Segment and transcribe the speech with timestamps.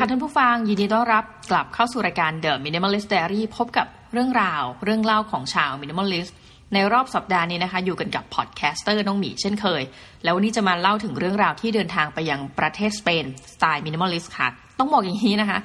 [0.00, 6.32] ่ะท่านผู้ฟังยินดีต้อนรับกลับเข้าสู่รายการ The Minimalist Diary พบกับเรื่องราว เรื่องเล่าของชาว Minimalist
[6.74, 9.82] ในรอบสัปดาห์นี้นะคะ อยู่กันกับ podcaster น้องหมีเช่นเคย
[10.24, 14.48] แล้ววันนี้จะมาเล่าถึงเรื่องราวที่เดินทางไปยังประเทศสเปนสไตล์ Minimalist ค่ะ
[14.78, 15.58] ต้องบอกอย่างนี้นะคะ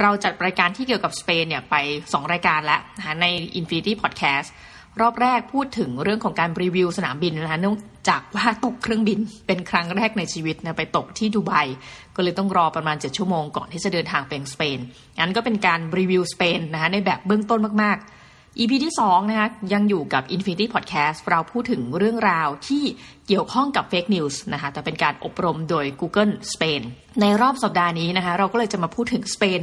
[0.00, 1.74] เราจัดรายการที่เกี่ยวกับสเปนเนี่ยไป
[2.04, 3.26] 2 รายการแล้วนะคะใน
[3.58, 4.48] Infinity Podcast
[5.00, 7.76] รอบแรกพูดถึงเรื่องของการรีวิวสนามบินนะคะเนื่อง
[8.08, 11.52] จากว่าตกเครื่องบินเป็นครั้งแรกในชีวิตนะไปตกที่ดูไบ
[12.16, 14.78] ก็เลยต้องรอประมาณ 7 ชั่วโมงก่อนที่จะเดินทางไปสเปน
[15.18, 18.08] งั้นก็เป็นการรีวิวสเปนนะคะในแบบเบื้องต้นมาก ๆ
[18.58, 22.84] EP ที่2นะคะยังอยู่กับ Infinity Podcast เราพูดถึงเรื่องราวที่
[23.26, 26.82] เกี่ยวข้องกับ Fake News นะคะแต่เป็นการอบรมโดย Google Spain
[27.20, 29.60] ในรอบสัปดาห์นี้นะคะเราก็เลยจะมาพูดถึงสเปน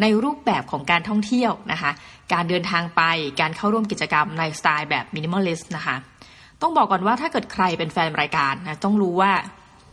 [0.00, 1.90] ในรูปแบบของการท่องเที่ยวนะคะ
[2.32, 3.02] การเดินทางไป
[3.40, 5.96] การเข้าร่วมกิจกรรมในสไตล์แบบ Minimalist นะคะ
[6.62, 9.32] ต้องบอกก่อนว่าถ้าเกิดใครเป็นแฟนรายการนะต้องรู้ว่า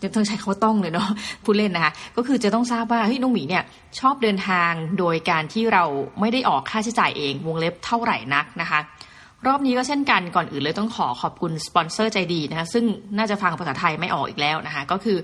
[0.03, 1.09] จะต้องใช้คำว่าต้องเลยเนาะ
[1.43, 3.63] พูดเล่นนะคะ ก็คือจะต้องทราบว่าเฮ้ยน้องหมีเนี่ย
[3.99, 5.83] ชอบเดินทางโดยการที่เรา
[6.19, 8.79] ไม่ได้ออกค่าใช้จ่ายเองวงเล็บเท่าไหร่นักนะคะ
[9.47, 12.85] รอบนี้ก็เช่นกันก่อนอื่นเลยต้องขอขอบคุณสปอนเซอร์ใจดีนะคะ ซึ่ง
[13.17, 15.17] น่าจะฟังภาษาไทยไม่ออกอีกแล้วนะคะ ก็คือ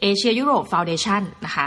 [0.00, 1.66] เอเชียยุโรปฟาวเดชั่นนะคะ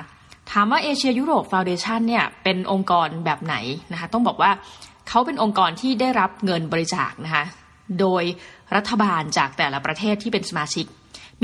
[0.52, 3.56] ถามว่าเอเชียยุโรปฟาวเดชันเนี่ยเป็นองค์กรแบบไหน
[3.92, 4.52] นะคะต้องบอกว่า
[5.10, 7.46] เขาเป็นองค์กรที่ได้รับเงินบริจาคนะคะ
[8.00, 8.24] โดย
[8.76, 10.86] รัฐบาลจากแต่ละประเทศที่เป็นสมาชิก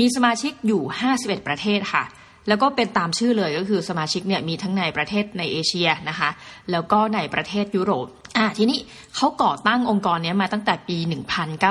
[0.00, 0.82] มีสมาชิกอยู่
[1.14, 2.04] 51 ประเทศค่ะ
[2.48, 6.30] แล้วก็เป็นตามชื่อเลยก็คือสมาชิกเนี่ยมีทั้งในประเทศในเอเชียนะคะ
[6.70, 8.06] แล้วก็ในประเทศยุโรป
[8.36, 8.78] อ่าทีนี้
[9.16, 10.98] เขาก่อตั้งองค์กรนี้มาตั้งแต่ปี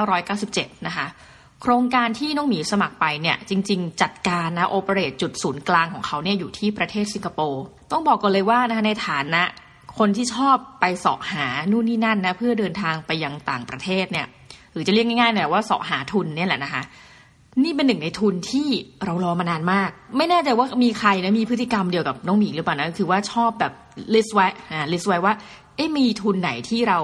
[0.08, 1.08] 1997 นะคะ
[1.62, 9.44] โครงการที่น้องหมีสมัครไปเนี่ยจริง ๆ จัดการนะโอเปเรตจุดศูนย์กลางของเขาเนี่ยอยู่ที่ประเทศสิงคโปร์ต้องบอกก่อนเลยว่านะคะในฐานะ
[9.98, 14.28] คนที่ชอบไปเสาะหานู่นนี่นั่นนะเพื่อเดินทางไปยังต่างประเทศเนี่ย
[14.74, 16.82] หรือจะเรียกง่ายๆหน่อยว่าเสาะหาทุนเนี่ยแหละนะคะ
[17.64, 18.68] นี่เป็นหนึ่งในทุนที่
[19.06, 23.74] เรารอมานานมาก ไม่แน่ใจว่ามีใครนะมีพฤติกรรมเดียวกับน้องหมีหรือเปล่านะคือว่าชอบแบบ
[24.14, 25.34] ลิสไว้อ่าลิสไว้ว่า
[25.76, 27.00] เอ๊ะมีทุนไหนที่เรา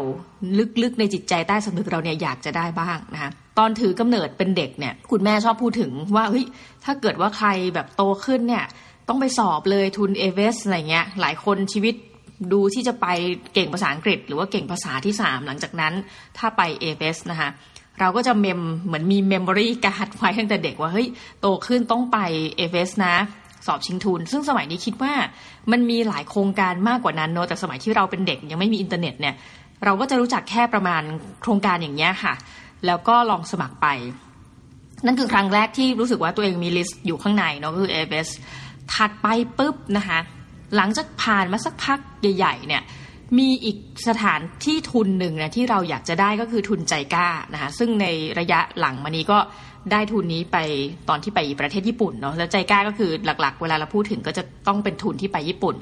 [0.83, 6.45] ลึกๆในจิตใจใต้สำนึกเราเนี่ยอยากจะได้บ้างนะคะ ตอนถือกำเนิดเป็นเด็กเนี่ย คุณแม่ชอบพูดถึงว่าเฮ้ย
[6.85, 8.65] ถ้าเกิดว่าใครแบบโตขึ้นเนี่ย
[9.07, 11.95] ต้องไปสอบเลยทุน AFS อะไรเงี้ย หลายคนชีวิต
[12.53, 13.07] ดูที่จะไป
[13.53, 15.93] เก่งภาษาอังกฤษ หรือว่าเก่งภาษาที่ 3 หลังจากนั้น
[16.37, 17.49] ถ้าไป AFS นะคะ
[17.99, 21.07] เราก็จะ mem เหมือนมี memory card ไว้ตั้งแต่เด็กว่าเฮ้ย
[21.41, 22.17] โตขึ้นต้องไป
[22.57, 23.15] AFS นะ
[23.65, 25.13] สอบชิงทุน ซึ่งสมัยนี้คิดว่า
[25.71, 29.35] มันมีหลายโครงการมากกว่านั้นเนอะแต่สมัยที่เราเป็นเด็กยังไม่มีอินเทอร์เน็ตเนี่ย
[29.85, 31.03] เราก็จะรู้จักแค่ประมาณ
[31.41, 32.33] โครงการอย่างเงี้ยค่ะ
[32.87, 33.87] แล้วก็ลองสมัครไป
[35.05, 38.29] นั่นคือครั้งแรกที่รู้สึกว่าตัวเองมีลิสต์อยู่ข้างในเนาะคือเอเส
[38.93, 40.19] ถัดไปปุ๊บนะคะ
[40.75, 41.99] หลังจากผ่านมาสักพัก
[42.37, 42.83] ใหญ่ ๆ เนี่ย
[43.37, 48.05] มีอีกสถานที่ทุนหนึ่งนะที่เราอยากจะได้ก็คือทุนใจกล้านะคะซึ่งใน
[48.39, 49.37] ระยะหลังมานี้ก็
[49.91, 50.57] ได้ทุนนี้ไป
[51.09, 55.75] ตอนที่ไปประเทศญี่ปุ่นเนาะแล้วใจกล้าก็คือหลักๆ เวลาเราพูดถึงก็จะต้องเป็นทุนที่ไปญี่ปุ่น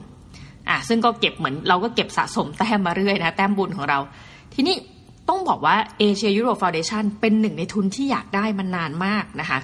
[0.69, 3.99] อะซึ่งก็เก็บเหมือนเราก็เก็บสะสมแต้มมาเรื่อยนะแต้มบุญของเรา
[4.53, 4.75] ทีนี้
[5.29, 9.59] ต้องบอกว่าเอเชียยุโรปฟาวเดชันเป็นหนึ่งในทุนที่อยากได้มานานมากนะคะ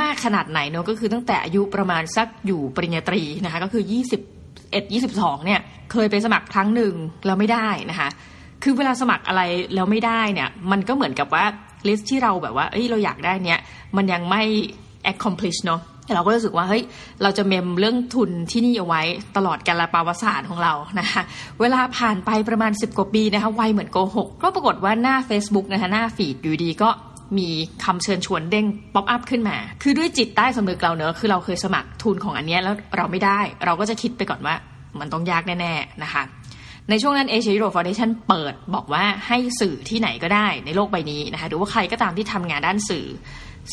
[0.00, 5.60] มากขนาดไหนเนาะก็คือตั้งแต่อายุประมาณสักอยู่ปริญญาตรีนะคะ ก็คือ 21 22 เนี่ย
[5.92, 6.94] เคยไปสมัครครั้งหนึ่ง
[7.26, 8.08] แล้วไม่ได้นะคะ
[8.62, 9.42] คือเวลาสมัครอะไร
[9.74, 11.44] แล้วไม่ได้เนี่ย มันก็เหมือนกับว่า
[11.88, 13.60] ลิสต์ที่เราแบบว่าเอ้ยเราอยากได้เนี่ย
[13.96, 14.42] มันยังไม่
[15.12, 15.80] accomplish เนาะ
[16.14, 16.82] เราก็รู้สึกว่าเฮ้ย
[17.22, 19.02] เราจะเมมเรื่องทุนที่นี่เอาไว้
[19.36, 21.22] ตลอดกาลปาวสานของเรานะคะ
[21.60, 26.90] เวลาผ่านไปประมาณ 10 กว่าปีนะคะไวเหมือนโกหกก็ปรากฏว่าหน้า Facebook นะคะหน้า feed อยู่ดีก็
[27.38, 27.48] มี
[27.84, 34.54] คำเชิญชวนเด้ง pop up ขึ้นมา คือด้วยจิตใต้สำนึกเราเนอะคือเราเคยสมัครทุนของอันนี้แล้วเราไม่ได้ เราก็จะคิดไปก่อนว่า
[35.00, 36.22] มันต้องยากแน่ ๆ นะคะ
[36.90, 43.06] ในช่วงนั้น Asia Europe Foundation เปิดบอกว่าให้สื่อที่ไหนก็ได้ในโลกใบนี้นะคะหรือว่าใครก็ตามที่ทำงานด้านสื่อ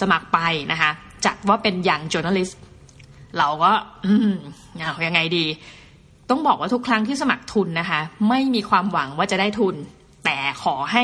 [0.02, 0.40] สมัครไป
[0.72, 0.92] นะคะ
[1.26, 2.56] จัดว่าเป็นยังจ o u r n a l i s t
[3.38, 3.72] เราก็
[4.06, 4.34] อืม
[4.78, 5.46] เอายังไงดี
[6.30, 8.00] ต้องบอกว่าทุกครั้งที่สมัครทุนนะคะ
[8.30, 9.76] ไม่มีความหวังว่าจะได้ทุน
[10.26, 11.04] แต่ขอให้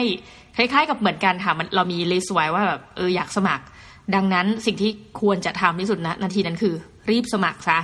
[0.57, 3.63] คล้ายๆ กับเหมือนกันค่ะมันเรามี list ไว้ว่าแบบเอออยากสมัคร
[4.15, 6.73] ดังนั้นสิ่งที่ควรจะทำที่สุดนะนาทีนั้นคือ
[7.09, 7.79] รีบสมัครซะ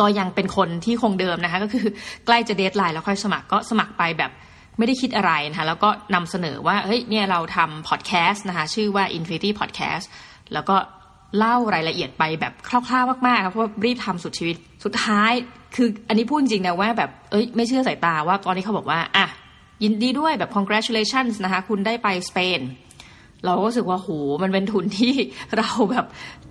[0.00, 1.86] ก็ยังเป็นคนที่คงเดิมนะคะ ก็คือ
[2.26, 4.30] ใกล้จะ deadline แล้วค่อยสมัครก็สมัครไปแบบ
[4.78, 10.04] ไม่ได้คิดอะไรนะคะ แล้วก็นำเสนอว่าเฮ้ยเนี่ยเราทำพอดแคสต์นะคะ ชื่อว่า Infinity Podcast
[10.52, 10.76] แล้วก็
[11.38, 15.32] เล่ารายละเอียดไปแบบคร่าวๆมากๆครับเพราะว่ารีบทำสุดชีวิต สุดท้าย
[15.76, 19.26] คืออันนี้พูดจริงนะว่าแบบเอ้ยไม่เชื่อสายตาว่าตอนนี้เขาบอกว่าอะ
[19.82, 22.60] ยินดีด้วยแบบ congratulations นะคะคุณได้ไปสเปน
[23.44, 24.08] เราก็รู้สึกว่าโห
[24.42, 25.14] มันเป็นทุนที่
[25.58, 26.06] เราแบบ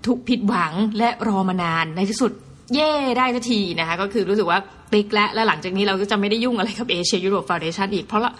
[0.07, 2.31] ทุกผิดหวังและรอมานานในที่สุด
[2.75, 4.59] เย่ได้ทันทีนะคะก็คือรู้สึกว่า
[4.93, 8.33] ติ๊กและและหลังจากนี้เราก็จะไม่ได้ยุ่งอะไรกับเอเชียยุโรปฟาวเดชันอีก เพราะละ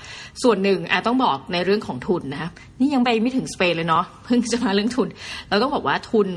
[0.44, 2.50] ส่วนหนึ่งอต้องบอกในเรื่องของทุนนะ
[2.80, 5.08] นี่ยังไปไม่ถึงสเปนเลยเนาะเพิ่งจะมาเรื่องทุน
[5.50, 6.28] เราต้องบอกว่าทุน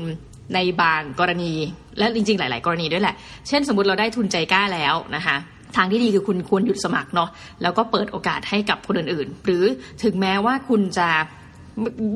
[0.55, 1.53] ในบางกรณี
[1.97, 3.15] และจริง ๆ หลาย ๆ กรณีด้วยแหละ
[3.47, 5.35] เช่นสมมติเราได้ทุนใจกล้าแล้วนะคะ
[5.75, 7.29] ทางที่ดีคือคุณควรหยุดสมัครเนาะ
[7.61, 9.63] แล้วก็เปิดโอกาสให้กับคนอื่นๆ หรือ
[10.03, 11.09] ถึงแม้ว่าคุณจะ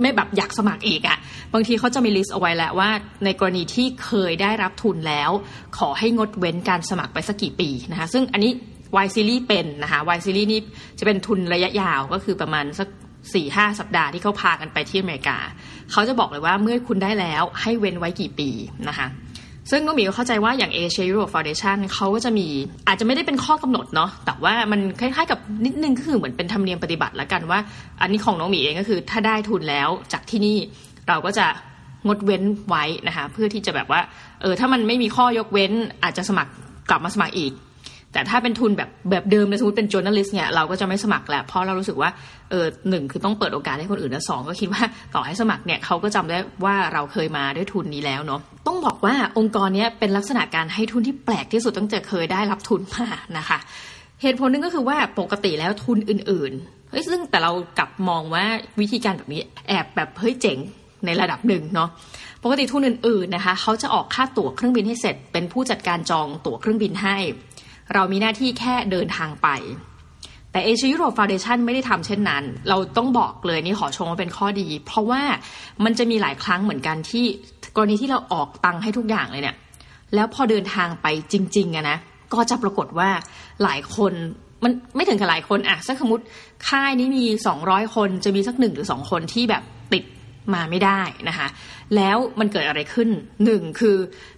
[0.01, 1.17] ไม่แบบอยากสมัครอีกอะ่ะ
[1.53, 2.89] บางทีเขาจะมีลิสต์เอาไว้แล้วว่า
[3.25, 5.31] ในกรณีที่เคยได้รับทุนแล้ว
[5.77, 8.51] ขอให้งดเว้นการสมัครไปสักกี่ปีนะคะ ซึ่งอันนี้
[9.05, 10.61] Y Series เป็นนะคะ Y Series นี่
[10.99, 12.87] จะเป็นทุนระยะยาวก็คือประมาณสัก
[13.33, 15.37] สี่ห้าสัปดาห์ที่เขาพากันไปที่อเมริกา
[15.91, 18.49] เขาจะบอกเลยว่าเมื่อคุณได้แล้วให้เว้นไว้กี่ปี
[18.87, 19.07] นะคะ
[19.71, 22.47] ซึ่งน้องหมีก็เข้าใจว่าอย่างเอเชียยุโรปฟาวเดชันเขาก็จะมี
[22.87, 27.59] อาจจะไม่ได้เป็นข้อกำหนดเนาะแต่ว่ามันคล้ายๆกับนิดนึงก็คือเหมือนเป็นธรรมเนียมปฏิบัติละกันว่า
[28.01, 30.57] อันนี้ของน้องหมีเองก็คือถ้าได้ทุนแล้วจากที่นี่
[31.07, 31.45] เราก็จะ
[32.07, 34.01] งดเว้นไว้นะคะเพื่อที่จะแบบว่า
[34.41, 35.71] เออถ้ามันไม่มีข้อยกเว้น
[36.03, 36.51] อาจจะสมัคร
[36.89, 37.51] กลับมาสมัครอีก
[38.13, 42.09] แต่ถ้าเป็นทุนแบบแบบเดิมเลยสมมติเป็น journalist เนี่ยเราก็จะไม่สมัครแล้วเพราะเรารู้สึกว่า
[42.49, 44.83] เออหนึ่งคือต้องเปิดโอกาสให้คนอื่นและสองก็คิดว่า
[45.15, 53.07] ต่อให้สมัครเนี่ยเขาก็จำได้ว่าเราเคยมาด้วยทุนนี้แล้วเนาะต้องบอกว่าองค์กรนี้เป็นลักษณะการให้ทุนที่แปลกที่สุดตั้งแต่เคยได้รับทุนมา
[53.37, 53.57] นะคะ
[54.21, 58.45] เหตุผลนึงก็คือว่าปกติแล้วทุนอื่นๆเฮ้ยซึ่งแต่เรากลับมองว่า
[58.81, 60.57] วิธีการแบบนี้แอบแบบเฮ้ยเจ๋ง
[61.05, 61.89] ในระดับหนึ่งเนาะ
[62.43, 67.17] ปกติทุนอื่นๆนะคะเขาจะออกค่าตั๋วเครื่องบินให้เสร็จ เป็นผู้จัดการจองตั๋วเครื่องบินให้
[67.93, 69.47] เรามีหน้าที่แค่เดินทางไป
[70.51, 75.21] แต่เอเชียยุโรปฟาวเดชันไม่ได้ทำเช่นนั้น เราต้องบอกเลยนี่ขอชมว่าเป็นข้อดี เพราะว่า
[75.83, 77.25] มันจะมีหลายครั้งเหมือนกันที่
[77.75, 79.55] กรณีที่เราออกตังค์ให้ทุกอย่างเลยเนี่ย
[80.15, 81.97] แล้วพอเดินทางไปจริงๆอะนะ
[82.33, 83.09] ก็จะปรากฏว่า
[83.63, 84.13] หลายคน
[84.63, 86.23] มันไม่ถึงกับหลายคนอะสักสมมติ
[86.67, 87.25] ค่ายนี้มี
[87.61, 89.63] 200 คนจะมีสักหนึ่งหรือสองคนที่แบบ
[89.93, 90.03] ติด
[90.53, 91.47] มาไม่ได้นะคะ
[91.95, 93.09] แล้วมันเกิดอะไรขึ้น
[93.45, 93.95] หนึ่งคือ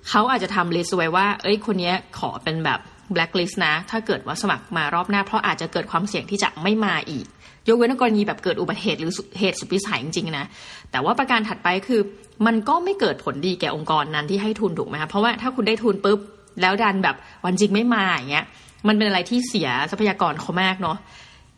[0.10, 2.80] เขาอาจจะทำเลสต์ไว้ว่า เอ้ยคนนี้ขอเป็นแบบ
[3.13, 7.25] blacklist นะ ถ้าเกิดว่าสมัครมารอบหน้า เพราะอาจจะเกิดความเสี่ยงที่จะไม่มาอีก
[7.67, 10.45] ยกเว้นกรณีแบบเกิดอุบัติเหตุหรือเหตุสุดวิสัยจริงๆนะ
[10.91, 12.01] แต่ว่าประการถัดไปคือ
[12.45, 16.19] มันก็ไม่เกิดผลดีแก่องค์กรนั้นที่ให้ทุนถูกไหมคะเพราะว่าถ้าคุณได้ทุนปุ๊บ
[16.61, 17.15] แล้วดันแบบ
[17.45, 18.45] วันจริงไม่มาอย่างเงี้ย
[18.88, 20.97] มันเป็นอะไรที่เสียทรัพยากรเขามากเนาะ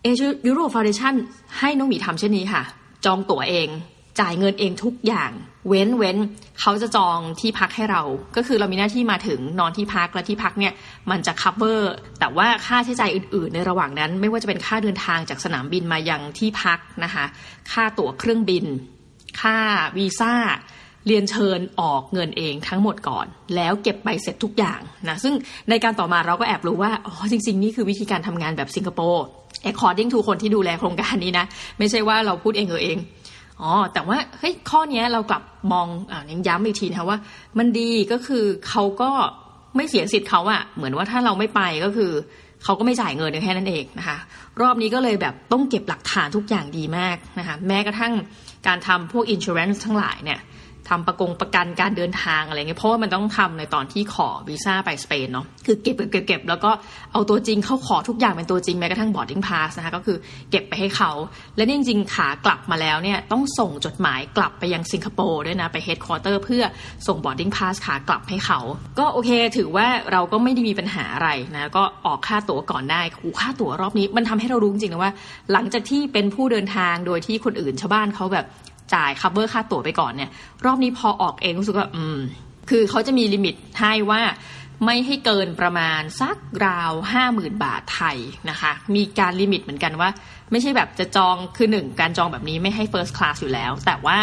[0.01, 1.15] เอชยูโรฟาวเดชั่น
[1.59, 2.63] ให้น้องหมีทำเช่นนี้ค่ะ
[3.05, 3.67] จองตั๋วเอง
[4.19, 5.31] จ่ายเงินเองทุกอย่าง
[5.67, 6.17] เว้นเว้น
[6.59, 8.01] เขาจะจองที่พักให้เรา
[8.35, 10.73] ก็คือเรามีหน้าที่มาถึงนอนที่พักและที่พักเนี่ย
[11.11, 11.81] มันจะ cover
[12.19, 17.25] แต่ว่าค่าใช้จ่ายอื่น ๆ ในระหว่างนั้น ไม่ว่าจะเป็นค่าเดินทางจากสนามบินมายังที่พักนะคะ
[17.71, 18.65] ค่าตั๋วเครื่องบิน
[19.41, 19.57] ค่า
[19.97, 20.33] วีซ่า
[21.07, 23.25] เรียนเชิญออกเงินเองทั้งหมดก่อน
[23.55, 24.79] แล้วเก็บใบเสร็จทุกอย่าง
[25.09, 25.33] นะซึ่ง
[25.69, 29.25] ในการต่อมาเราก็แอบรู้ว่าอ๋อจริง ๆ นี่คือวิธีการทำงานแบบสิงคโปร์
[29.69, 31.45] according to คนที่ดูแลโครงการนี้นะ
[31.79, 32.97] ไม่ใช่ว่าเราพูดเองเออเอง
[33.63, 37.19] อ๋อ แต่ว่าเฮ้ยข้อนี้เรากลับมองอ่าย้ำอีกทีนะว่า
[37.57, 39.11] มันดีก็คือเขาก็
[39.75, 42.11] ไม่เสียสิทธิ์เขาอะเหมือนว่าถ้าเราไม่ไปก็คือ
[42.63, 44.17] เขาก็ไม่จ่ายเงินแค่นั้นเองนะคะ
[44.61, 48.13] รอบนี้ก็เลยแบบต้องเก็บหลักฐานทุกอย่างดีมากนะคะ แม้กระทั่ง
[48.67, 50.39] การทำพวก insurance ทั้งหลายเนี่ย
[50.91, 56.71] ทำประกงประกันการเดินทางอะไรเงี้ยเพราะว่ามันต้องทำในตอนที่ขอวีซ่าไปสเปนเนาะคือเก็บเก็บเก็บแล้วก็
[57.13, 60.17] เอาตัวจริงเข้าขอทุกอย่างเป็นตัวจริงแม้กระทั่ง boarding pass นะคะก็คือ
[60.51, 61.11] เก็บไปให้เขา
[61.57, 66.63] และนี่จริงๆขากลับมาแล้วเนี่ยต้องส่งจดหมายกลับไปยังสิงคโปร์ด้วยนะไป headquarter เพื่อ
[67.07, 68.59] ส่ง boarding pass ขากลับให้เขา
[68.99, 75.13] ก็โอเค ถือว่าเราก็ไม่ได้มีปัญหาอะไรนะก็ออกค่าตั๋วก่อนได้ดูค่าตั๋วรอบนี้มันทำให้เรารู้จริงๆนะว่า
[75.51, 78.47] หลังจากที่เป็นผู้เดินทางโดยที่คนอื่นชาวบ้านเขาแบบ
[78.93, 80.29] จ่าย cover ค่าตั๋วไปก่อนเนี่ย
[80.65, 82.17] รอบนี้พอออกเองรู้สึกว่าอืม
[82.69, 84.21] คือเขาจะมี limit ให้ว่า
[84.85, 88.17] ไม่ให้เกินประมาณสักราวห้าหมื่นบาทไทย
[88.49, 90.09] นะคะ มีการ limit เหมือนกันว่า
[90.51, 94.17] ไม่ใช่แบบจะจองคือหนึ่งการจองแบบนี้ไม่ให้ first class อยู่แล้ว แต่ว่า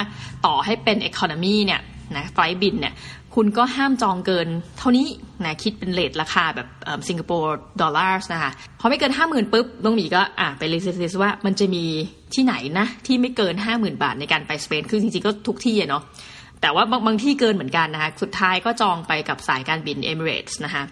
[0.47, 1.81] ต่อให้เป็น economy เนี่ย
[2.17, 2.95] นะไฟบินเนี่ย
[3.41, 5.07] คุณก็ห้ามจองเกิน เท่านี้
[5.45, 6.69] นะคิดเป็น rate ราคาแบบ
[7.09, 11.85] สิงคโปร์ดอลลาร์นะคะพอไม่เกินห้าหมื่นปุ๊บลุงหมีก็อะไปรีเสิร์ชว่ามันจะมี
[12.35, 16.03] ที่ไหนนะ ที่ไม่เกินห้าหมื่นบาทในการไปสเปนคือจริงๆก็ทุกที่เนาะ
[16.61, 20.83] แต่ว่าบางบางที่เกินเหมือนกันนะคะสุดท้ายก็จองไปกับสายการบินเอมิเรตส์นะคะ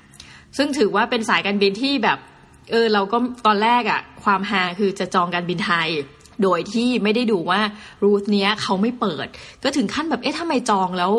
[0.57, 2.19] ซึ่งถือว่าเป็นสายการบินที่แบบ
[2.71, 5.89] เออเราก็ตอนแรกอะความฮาคือจะจองการบินไทย
[6.43, 7.61] โดยที่ไม่ได้ดูว่า
[8.03, 9.27] รูทเนี้ยเขาไม่เปิด
[9.63, 11.13] ก็ถึงขั้นแบบเอ๊ะทำไมจองแล้ว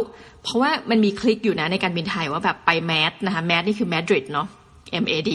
[0.47, 4.47] เพราะว่ามันมีคลิกอยู่นะในการบินไทยว่าแบบไปแมดนะคะแมดนี่คือแมดริดเนาะ
[5.03, 5.31] MAD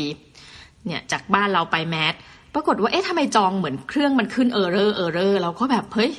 [0.87, 2.15] เนี่ยจากบ้านเราไปแมด
[2.55, 6.13] ปรากฏว่าเอ๊ะทำไมจองเหมือนเครื่องมันขึ้น error error เราก็แบบเฮ้ย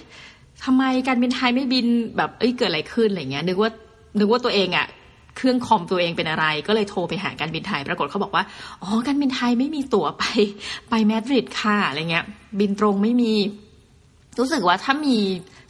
[0.63, 1.85] ทำไมการบินไทยไม่บิน
[2.17, 3.71] แบบเอ้ยเกิดอะไรขึ้นอะไรเงี้ยนึกว่า
[4.19, 4.88] นึกว่าตัวเองอะ
[5.38, 8.43] เครื่องคอมตัวเองเป็นอะไร ก็เลยโทรไปหาการบินไทย ปรากฏเขาบอกว่า
[8.81, 10.23] อ๋อการบินไทยไม่มีตั๋วไป
[10.89, 12.25] ไปแมดริดค่ะอะไรเงี้ย
[12.59, 13.33] บินตรงไม่มี
[14.39, 15.19] รู้สึกว่าถ้ามี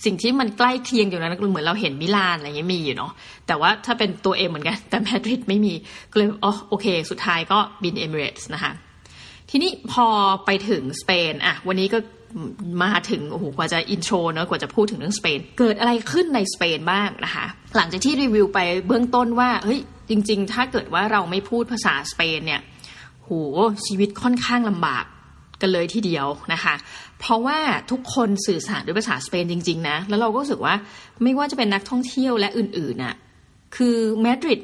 [0.05, 3.11] สิ่งที่มันใกล้เคียงอยู่นั้นเหมือนเราเห็นมิลานอะไรเงี้ยมีอยู่เนาะ
[3.47, 5.73] แต่ว่าถ้าเป็นตัวเองเหมือนกัน แต่มาดริดไม่มี
[6.11, 8.71] ก็เลยอ๋อโอเค สุดท้ายก็บินเอมิเรตส์นะคะ
[9.49, 10.07] ทีนี้พอ
[10.45, 11.99] ไปถึงสเปนอะวันนี้ก็
[12.83, 17.45] มาถึงโอ้โหกว่าจะ intro เนอะกว่าจะพูดถึงเรื่องสเปน เกิดอะไรขึ้นในสเปนบ้างนะคะ
[17.75, 19.79] หลังจากที่รีวิวไปเบื้องต้นว่าเฮ้ย
[20.09, 22.61] จริง ๆ ถ้าเกิดว่าเราไม่พูดภาษาสเปนเนี่ย
[23.23, 23.29] โห
[23.85, 25.05] ชีวิตค่อนข้างลำบาก
[25.61, 26.73] กันเลยทีเดียวนะคะ
[27.23, 27.59] เพราะว่า
[27.91, 30.75] ทุกคนสื่อสารด้วยภาษาสเปนจริง ๆ นะ แล้วเราก็รู้สึกว่า
[31.23, 33.15] ไม่ว่าจะเป็นนักท่องเที่ยวและอื่นๆน่ะ
[33.75, 34.61] คือมาดริด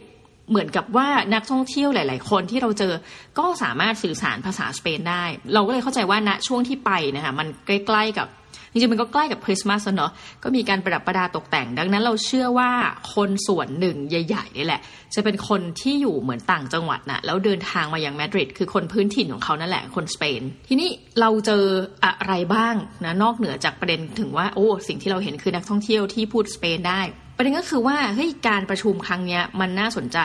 [0.49, 2.93] เหมือนกับว่านักท่องเที่ยวหลาย ๆ คนที่เราเจอ
[3.39, 5.23] ก็สามารถสื่อสารภาษาสเปนได้
[5.53, 8.27] เราก็เลยเข้าใจว่าณช่วงที่ไปนะคะมันใกล้ ๆ กับ
[8.71, 10.11] จริงๆมันก็ใกล้กับคริสต์มาสเนาะ
[10.43, 12.71] ก็มีการประดับประดาตกแต่ง ดังนั้นเราเชื่อว่า
[13.15, 14.81] คนส่วนหนึ่งใหญ่ๆนี่แหละ
[15.15, 21.63] จะเป็นคนที่อยู่เหมือนต่างจังหวัดนะ่ะแล้วเดินทางมายังมาดริดคือคนพื้นถิ่นของเขานั่นแหละคนสเปน ทีนี้เราเจอ
[22.03, 27.01] อะไรบ้างนะนอกเหนือจากประเด็นถึงว่าโอ้สิ่งที่เราเห็นคือนักท่องเที่ยวที่พูดสเปนได้
[27.37, 30.19] ประเด็นก็คือว่าเฮ้ยการประชุมครั้งนี้มันน่าสนใจ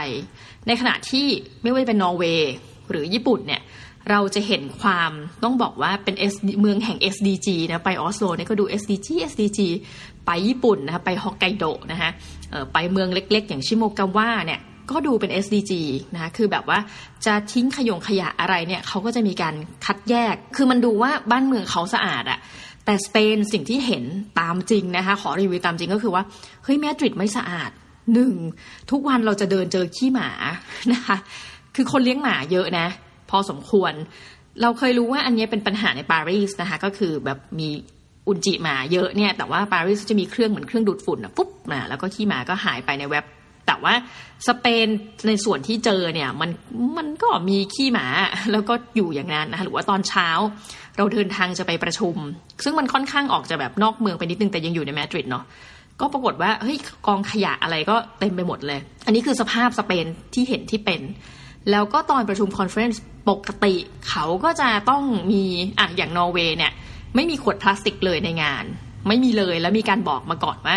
[0.67, 1.27] ในขณะที่
[1.63, 2.53] ไม่ว่าจะเป็นนอร์เวย์
[2.91, 3.63] หรือญี่ปุ่นเนี่ย
[4.11, 5.11] เราจะเห็นความ
[5.45, 9.61] ต้องบอกว่าเป็น S เมืองแห่ง SDG นะไปออสโลเนี่ยก็ดู SDG SDG
[10.27, 12.11] ไปญี่ปุ่นนะคะไปฮอกไกโดนะคะ
[12.73, 15.73] ไปเมืองเล็ก ๆ อย่างชิโมกาวะเนี่ยก็ดูเป็น SDG
[16.15, 16.79] นะคะคือแบบว่า
[17.27, 22.39] จะทิ้งขยงขยะอะไรเนี่ยเขาก็จะมีการคัดแยก คือมันดูว่าบ้านเมืองเขาสะอาดอะ
[22.85, 24.05] แต่สเปนสิ่งที่เห็น
[24.41, 26.23] ตามจริงนะคะ ขอรีวิวตามจริงก็คือว่า
[26.65, 27.71] เฮ้ยแมดริดไม่สะอาด
[28.13, 28.35] หนึ่ง
[28.91, 30.31] ทุกวันเราจะเดินเจอขี้หมา
[30.93, 31.17] นะคะ
[31.77, 32.87] คือคนเลี้ยงหมาเยอะนะ
[33.31, 33.93] พอสมควร
[34.62, 37.69] เราเคยรู้ว่าอันนี้เป็นปัญหาในปารีสนะคะก็คือแบบมี
[38.28, 43.25] อุนจิหมาเยอะเนี่ยแต่ว่าปารีสจะมีเครื่องเหมือนเครื่องดูดฝุ่นนะปุ๊บมาแล้วก็ขี้หมาก็หายไปในแวบ
[43.66, 43.95] แต่ว่า
[44.49, 44.87] สเปน
[45.26, 46.50] ในส่วนที่เจอเนี่ยมัน
[46.99, 48.07] มันก็มีขี้หมา
[48.52, 50.28] แล้วก็อยู่อย่างนั้นนะคะหรือว่าตอนเช้า
[50.97, 52.16] เราเดินทางจะไปประชุม
[52.64, 55.45] ซึ่งมันค่อนข้างออกจะแบบนอกเมืองไปนิดนึงแต่ยังอยู่ในมาดริดเนาะ
[56.00, 61.00] ก็ปรากฏว่าเฮ้ยกองขยะอะไรก็เต็มไปหมดเลย อันนี้คือสภาพสเปนที่เห็นที่เป็น
[61.71, 63.75] แล้วก็ตอนประชุม conference ปกติ
[64.09, 65.02] เขาก็จะต้อง
[65.33, 65.42] มี
[65.78, 66.73] อะอย่างนอร์เวย์เนี่ย
[67.14, 68.64] ไม่มีขวดพลาสติกเลยในงาน
[69.09, 70.76] ไม่มีเลยแล้วมีการบอกมาก่อนว่า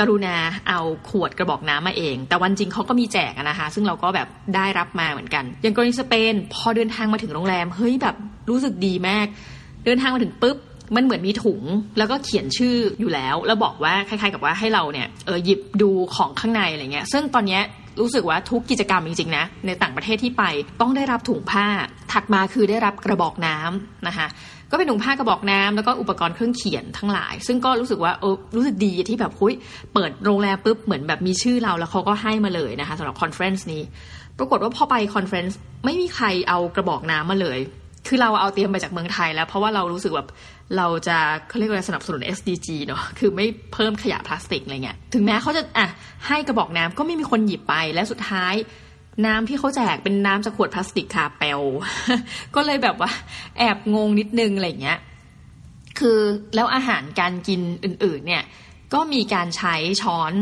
[0.00, 0.36] กรุณา
[0.68, 0.80] เอา
[1.10, 8.16] ขวดกระบอกน้ำมาเอง แต่วันจริงเขาก็มีแจกนะคะ ซึ่งเราก็แบบได้รับมาเหมือนกัน อย่างกรณีสเปน พอเดินทางมาถึงโรงแรมเฮ้ยแบบ
[8.50, 9.26] รู้สึกดีมาก
[9.84, 10.56] เดินทางมาถึงปุ๊บ
[10.96, 11.62] มันเหมือนมีถุง
[11.98, 17.62] แล้วก็เขียนชื่ออยู่แล้ว แล้วบอกว่าคล้ายๆกับว่าให้เราเนี่ยเออหยิบดูของข้างในอะไรเงี้ยซึ่งตอนเนี้ย
[18.00, 20.44] รู้สึกว่าทุกกิจกรรมจริงๆนะในต่างประเทศที่ไป
[20.80, 21.66] ต้องได้รับถุงผ้า
[22.12, 24.26] ถัดมาคือได้รับกระบอกน้ำนะคะ
[24.70, 29.52] ก็เป็นถุงผ้ากระบอกน้ำแล้วก็อุปกรณ์เครื่องเขียนทั้งหลาย ซึ่งก็รู้สึกว่าเออรู้สึกดีที่แบบคุย
[29.94, 33.82] เปิดโรงแรมปุ๊บเหมือนแบบมีชื่อเราแล้วเขาก็ให้มาเลยนะคะสำหรับ conference นี้
[34.38, 37.58] ปรากฏว่าพอไป conference ไม่มีใครเอากระบอกน้ำมาเลย
[38.08, 40.28] คือเราเอาเตรียมไปจากเมืองไทยแล้วเพราะว่าเรารู้สึกแบบ
[40.76, 41.18] เราจะ
[41.48, 45.88] เขาเรียกว่าสนับสนุน SDG เนาะคือไม่เพิ่มขยะพลาสติกอะไรเงี้ยถึงแม้เขาจะอะ
[46.26, 48.54] ให้กระบอกน้ำก็ไม่มีคนหยิบไปและสุดท้าย
[49.26, 51.60] น้ำที่เขาแจกเป็นน้ำจากขวดพลาสติกค่ะเปล
[52.54, 53.10] ก็เลยแบบว่า
[53.58, 54.98] แอบงงนิดนึงอะไรเงี้ย
[55.98, 56.18] คือ
[56.54, 58.44] แล้วอาหารการกินอื่นๆเนี่ย
[58.94, 60.32] ก็มีการใช้ช้อน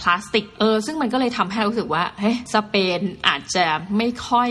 [0.00, 4.50] พลาสติกเออซึ่งมันก็เลยทำให้รู้สึกว่าเฮ้ยสเปนอาจจะไม่ค่อย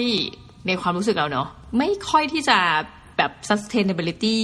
[0.68, 2.60] ในความรู้สึกเราเนาะไม่ค่อยที่จะ
[3.20, 4.38] แบบ sustainability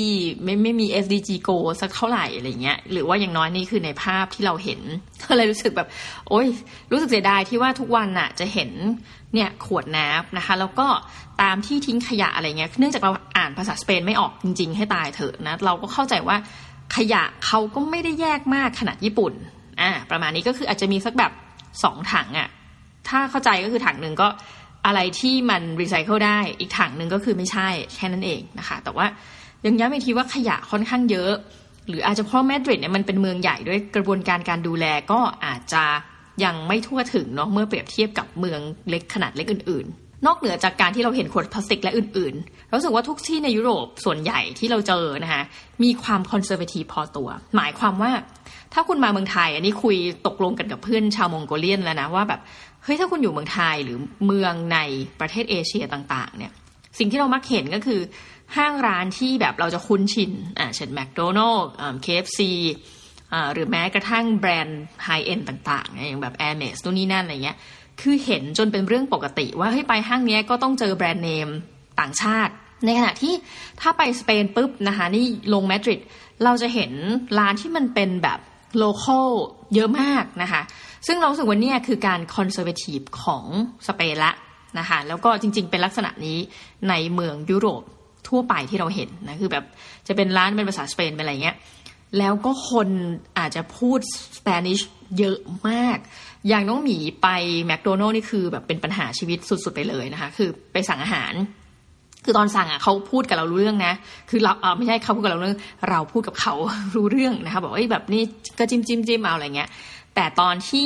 [0.44, 4.82] ไม่ไม่มี SDG goal สักเท่าไหร่อะไรเงี้ยหรือว่าอย่างน้อยนี่คือในภาพที่เราเห็น
[5.24, 5.88] ก็เลยรู้สึกแบบ
[6.30, 6.48] โอ้ย
[6.92, 8.72] รู้สึกเสียดายที่ว่าทุกวันน่ะจะเห็น
[9.34, 10.88] เนี่ยขวดน้ำนะคะ แล้วก็
[11.42, 16.38] ตามที่ทิ้งขยะอะไรเงี้ยเนื่องจากเราอ่านภาษาสเปนไม่ออกจริง ๆ ให้ตายเถอะนะเราก็เข้าใจว่า
[16.96, 19.34] ขยะเขาก็ไม่ได้แยกมากขนาดญี่ปุ่น
[19.82, 21.32] อ่าประมาณนี้ก็คืออาจจะมีสักแบบ
[21.84, 22.50] สองถังอะ่ะ
[23.08, 24.28] ถ้าเข้าใจก็คือถังหนึ่งก็
[24.86, 29.06] อะไรที่มันรีไซเคิลได้อีกถังหนึ่งก็คือไม่ใช่แค่นั้นเองนะคะ แต่ว่า
[29.66, 31.32] ยังย้ำอีกทีว่าขยะค่อนข้างเยอะ
[31.88, 35.84] หรืออาจจะเพราะมาดริดเนี่ยมันเป็นเมืองใหญ่ด้วยกระบวนการการดูแลก็อาจจะ
[36.44, 45.44] ยังไม่ทั่วถึงเนาะเมื่อเปรียบเทียบกับเมืองเล็กขนาดเล็กอื่นๆ นอกเหนือจากการที่เราเห็นขวดพลาสติกและอื่นๆเราสึกว่าทุกที่ในยุโรปส่วนใหญ่ที่เราเจอนะคะ
[45.84, 48.12] มีความคอนเซอร์เวทีฟพอตัว หมายความว่า
[48.74, 49.96] ถ้าคุณมาเมืองไทย อันนี้คุย
[50.28, 52.42] ตกลงกันกับเพื่อนชาวมองโกเลียนแล้วนะว่าแบบ
[52.86, 54.80] เฮ้ยถ้าคุณอยู่เมืองไทยหรือเมืองใน
[55.20, 56.52] ประเทศเอเชียต่าง ๆ เนี่ย
[57.00, 58.02] สิ่งที่เรามักเห็นก็คือ
[58.58, 67.58] ห้างร้านที่แบบเราจะคุ้นชินอ่าเช่น McDonald's KFC หรือแม้กระทั่งแบรนด์ high-end ต่างๆอย่างแบบ Air m a x ตัวนี้นั่นอะไรเงี้ย
[68.02, 71.50] คือเห็นจนเป็นเรื่องปกติ ว่าเฮ้ยไปห้างเนี้ยก็ต้องเจอแบรนด์เนม
[72.00, 72.54] ต่างชาติ
[72.86, 73.34] ในขณะที่
[73.82, 76.02] ถ้าไปสเปนปุ๊บนะคะนี่ลงมาดริด
[76.44, 76.92] เราจะเห็น
[77.40, 78.40] ร้านที่มันเป็นแบบ
[78.78, 79.28] local
[79.76, 80.62] เยอะมากนะคะ
[81.08, 83.46] ซึ่งเราสึกว่านี่คือการคอนเซอร์เวทีฟของ
[83.88, 84.32] สเปนละ
[84.80, 86.38] นะคะแล้วก็จริง ๆ เป็นลักษณะนี้
[86.90, 87.84] ในเมืองยุโรป
[88.28, 89.66] ทั่วไปที่เราเห็นนะคือแบบ
[90.08, 91.58] จะเป็นร้านเป็นภาษาสเปนเป็นอะไรเงี้ย
[92.18, 92.90] แล้วก็คน
[93.40, 94.00] อาจจะพูด
[94.38, 94.80] สเปนิช
[95.20, 95.38] เยอะ
[95.70, 95.98] มาก
[96.48, 97.28] อย่างน้องหมีไป
[97.66, 101.34] แมคโดนัลล์นี่คือแบบเป็นปัญหาชีวิตสุด ๆ ไปเลยนะคะ คือไปสั่งอาหาร
[102.24, 103.94] คือตอนสั่งอะเขาพูดกับเรารู้เรื่องนะ
[104.30, 105.60] คือเราเออไม่ใช่เขาพูดกับเราเรื่อง
[105.90, 106.54] เราพูดกับเขา
[106.96, 108.24] รู้เรื่องนะคะ บอกว่าแบบนี่
[108.60, 109.70] ก็จิ้มจิ้มจิ้มเอาอะไรเงี้ย
[110.16, 110.86] แต่ตอนที่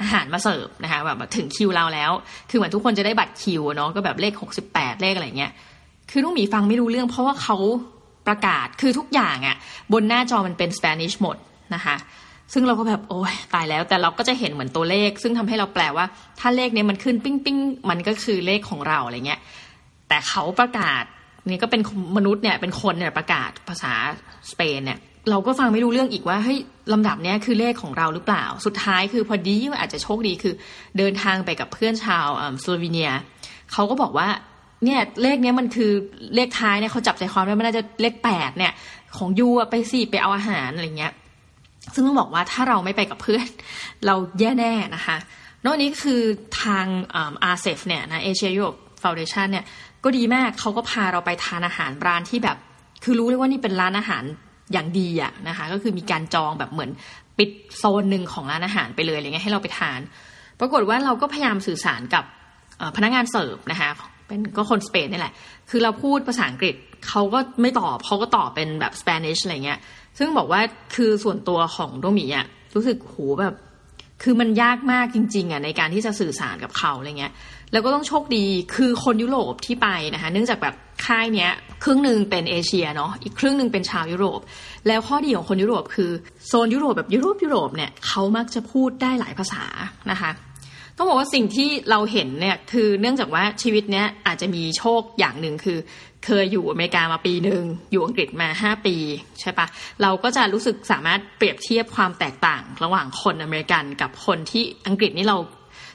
[0.00, 2.10] อาหารมาเสิร์ฟนะคะแบบถึงคิวเราแล้ว
[2.50, 5.52] คือเหมือนทุกคนจะได้บัตรคิวเนาะก็แบบเลขหกสิบแปดเลขอะไรเงี้ย
[6.10, 7.56] คือน้องหมีฟังไม่รู้เรื่องเพราะว่าเขา
[8.28, 9.56] ประกาศคือทุกอย่างอะ่ะ
[9.92, 11.36] บนหน้าจอมันเป็นสเปนิชหมด
[11.74, 11.96] นะคะ
[12.52, 16.06] ซึ่งเราก็แบบโอ้ยตายแล้วแต่เราก็จะเห็นเหมือนตัวเลข ซึ่งทำให้เราแปลว่า
[16.40, 17.58] ถ้าเลขนี้มันขึ้นปิ้งปิ้ง
[17.90, 19.40] มันก็คือเลขของเราอะไรเงี้ย
[20.08, 21.04] แต่เขาประกาศ
[21.48, 21.82] นี่ก็เป็น
[22.16, 23.92] มนุษย์เนี่ยเป็นคนเนี่ยประกาศภาษา
[24.50, 24.98] สเปนเนี่ย
[25.30, 26.58] เราก็ฟังไม่รู้เรื่องอีกว่าเฮ้ย
[26.92, 30.54] ลำดับเนี้ยคือเลขของเราหรือเปล่า สุดท้ายคือพอดีอาจจะโชคดีคือ
[30.98, 32.26] เดินทางไปกับเพื่อนชาว
[32.62, 33.10] สโลวีเนีย
[33.72, 34.28] เขาก็บอกว่า
[34.84, 35.90] เนี่ยเลขเนี้ยมันคือ
[36.34, 38.72] เลขท้ายเนี่ยเขาจับใจความได้มันน่าจะเลขแปดเนี่ย
[39.16, 41.12] ของยูไปสิไปเอาอาหารอะไรเงี้ย
[41.94, 43.46] ซึ่งต้องบอกว่าถ้าเราไม่ไปกับเพื่อน
[44.06, 45.16] เราแย่แน่นะคะ
[45.64, 46.22] นอกนี้คือ
[46.62, 46.86] ทาง
[47.44, 49.64] ASEF เนี่ยนะเอเชียยุโรป foundation เนี่ย
[50.04, 52.56] ก็ดีมากเขาก็พาเราไปทานอาหารร้านที่แบบ
[53.04, 54.24] คือรู้เลยว่านี่เป็นร้านอาหาร
[54.72, 56.90] อย่างดีอะนะคะ ก็คือมีการจองแบบเหมือน
[57.38, 60.00] ปิดโซนหนึ่งของร้านอาหารไปเลยอะไรเงี้ยให้เราไปทาน
[60.60, 62.24] ปรากฏว่าเราก็พยายามสื่อสารกับ
[62.96, 63.90] พนักงานเสิร์ฟนะคะ
[64.26, 65.34] เป็นก็คนสเปนนี่แหละ
[65.70, 66.74] คือเราพูดภาษาอังกฤษ
[67.08, 69.78] เขาก็ไม่ตอบเขาก็ตอบเป็นแบบ Spanish อะไรเงี้ย
[70.18, 70.60] ซึ่งบอกว่า
[70.94, 73.54] คือส่วนตัวของโดมีอะรู้สึกโหแบบ
[74.22, 77.32] คือมันยากมากจริงๆอะในการที่จะสื่อสารกับเขาอะไรเงี้ย
[77.72, 78.44] แล้วก็ต้องโชคดี
[78.74, 80.74] คือคนยุโรปที่ไปนะคะ เนื่องจากแบบ
[81.06, 81.50] ค่ายเนี้ย
[81.84, 84.40] ครึ่งหนึ่งเป็นเอเชียเนาะอีกครึ่งหนึ่งเป็นชาวยุโรป
[84.88, 86.10] แล้วข้อดีของคนยุโรปคือ
[86.46, 89.64] โซนยุโรปแบบยุโรปยุโรปเนี่ยเขามักจะพูดได้หลายภาษา
[90.10, 90.30] นะคะ
[90.96, 95.78] ต้องบอกว่าสิ่งที่เราเห็นเนี่ยคือเนื่องจากว่าชีวิตเนี้ยอาจจะมีโชคอย่างหนึ่งคือ
[96.28, 98.96] เคยอยู่อเมริกามาปีหนึ่งอยู่อังกฤษมาห้าปี
[99.40, 99.66] ใช่ปะ
[100.02, 105.36] เราก็จะรู้สึกสามารถเปรียบเทียบความแตกต่าง ระหว่างคนอเมริกันกับคนที่อังกฤษนี่เรา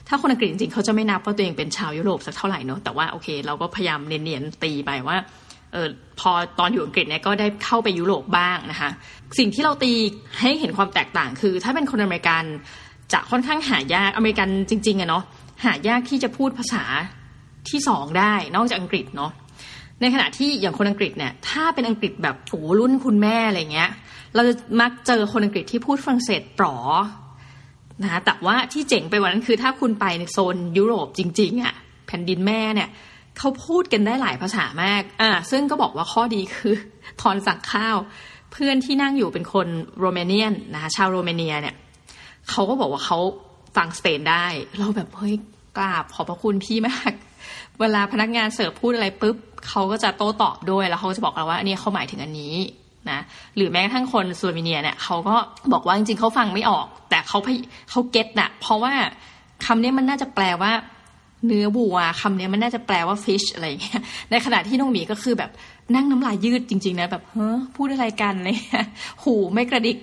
[0.08, 5.16] ถ้าคนอังกฤษจริงๆเขาจะไม่นับว่าตัวเองเป็นชาวยุโรปสักเท่าไหร่เนาะแต่ว่าโอเค เราก็พยายามเนียนๆตีไปว่า
[5.72, 5.88] เออ
[6.20, 8.90] พอตอนอยู่อังกฤษเนี่ยก็ได้เข้าไปยุโรปบ้างนะคะ
[9.38, 9.92] สิ่งที่เราตี
[10.40, 12.44] ให้เห็นความแตกต่างคือ ถ้าเป็นคนอเมริกัน
[13.12, 15.24] จะค่อนข้างหายากอเมริกันจริงๆอะเนาะ
[15.64, 16.84] หายากที่จะพูดภาษา
[17.70, 19.32] ที่สองได้นอกจากอังกฤษเนาะ
[20.04, 23.90] ในขณะที่อย่างคนอังกฤษเนี่ยถ้าเป็นอังกฤษแบบโอ้รุ่นคุณแม่อะไรเงี้ย
[24.34, 26.76] เราจะมักเจอคนอังกฤษที่พูดฝรั่งเศสปลอ
[28.02, 31.74] นะแต่ว่าที่เจ๋งไปว่านั้นคือถ้าคุณไปในโซนยุโรปจริงๆอะ่ะ
[32.06, 32.88] แผ่นดินแม่เนี่ย
[33.38, 36.74] เขาพูดกันได้หลายภาษามาก อ่า ซึ่งก็บอกว่าข้อดีคือ
[37.20, 37.96] ทอนสั่งข้าว
[38.52, 39.66] เพื่อนที่นั่งอยู่เป็นคน
[39.98, 41.74] โรมาเนียนนะคะชาวโรมาเนียเนี่ย
[42.50, 43.18] เขาก็บอกว่าเขา
[43.76, 44.46] ฟังสเปนได้
[44.78, 45.34] เราแบบเฮ้ย
[45.78, 47.12] กราบขอบพระคุณพี่มาก
[47.80, 49.36] เวลาพนักงานเสิร์ฟพูดอะไรปุ๊บ
[49.68, 52.54] เขาก็จะโต้ตอบด้วยแล้วเขาจะบอกเราว่าอันนี้เขาหมายถึงอันนี้
[53.10, 53.20] นะ
[53.56, 55.34] หรือแม้กระทั่งคนซูเวเนียเนี่ยเขาก็
[55.72, 57.38] บอกว่าจริงๆเขาฟังไม่ออก แต่เขา
[57.90, 58.92] เขาเก็ตนะเพราะว่า
[59.66, 60.72] คำนี้มันน่าจะแปลว่า
[61.46, 65.50] เนื้อบัวคำนี้มันน่าจะแปลว่า fish อะไรอย่างเงี้ยในขณะที่น้องหมีก็คือแบบ
[65.94, 68.56] นั่งน้ำลายยืดจริง ๆ นะแบบเฮ้อพูดอะไรกันเลย
[69.22, 69.98] หูไม่กระดิก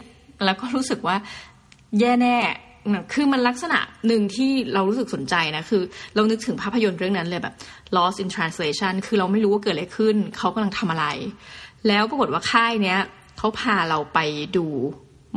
[0.45, 1.15] แล้วก็รู้สึกว่า
[1.99, 2.37] แย่แน่
[3.13, 5.81] คือมันลักษณะหนึ่งที่เรารู้สึกสนใจนะ คือ
[6.15, 7.53] เรานึกถึงภาพยนตร์เรื่องนั้นเลยแบบ
[7.95, 11.05] lost in translation คือเราไม่รู้ว่าเกิดอะไรขึ้น เขากำลังทำอะไร
[11.87, 12.99] แล้วปรากฏว่าค่ายเนี้ย
[13.37, 14.19] เขาพาเราไป
[14.57, 14.65] ดู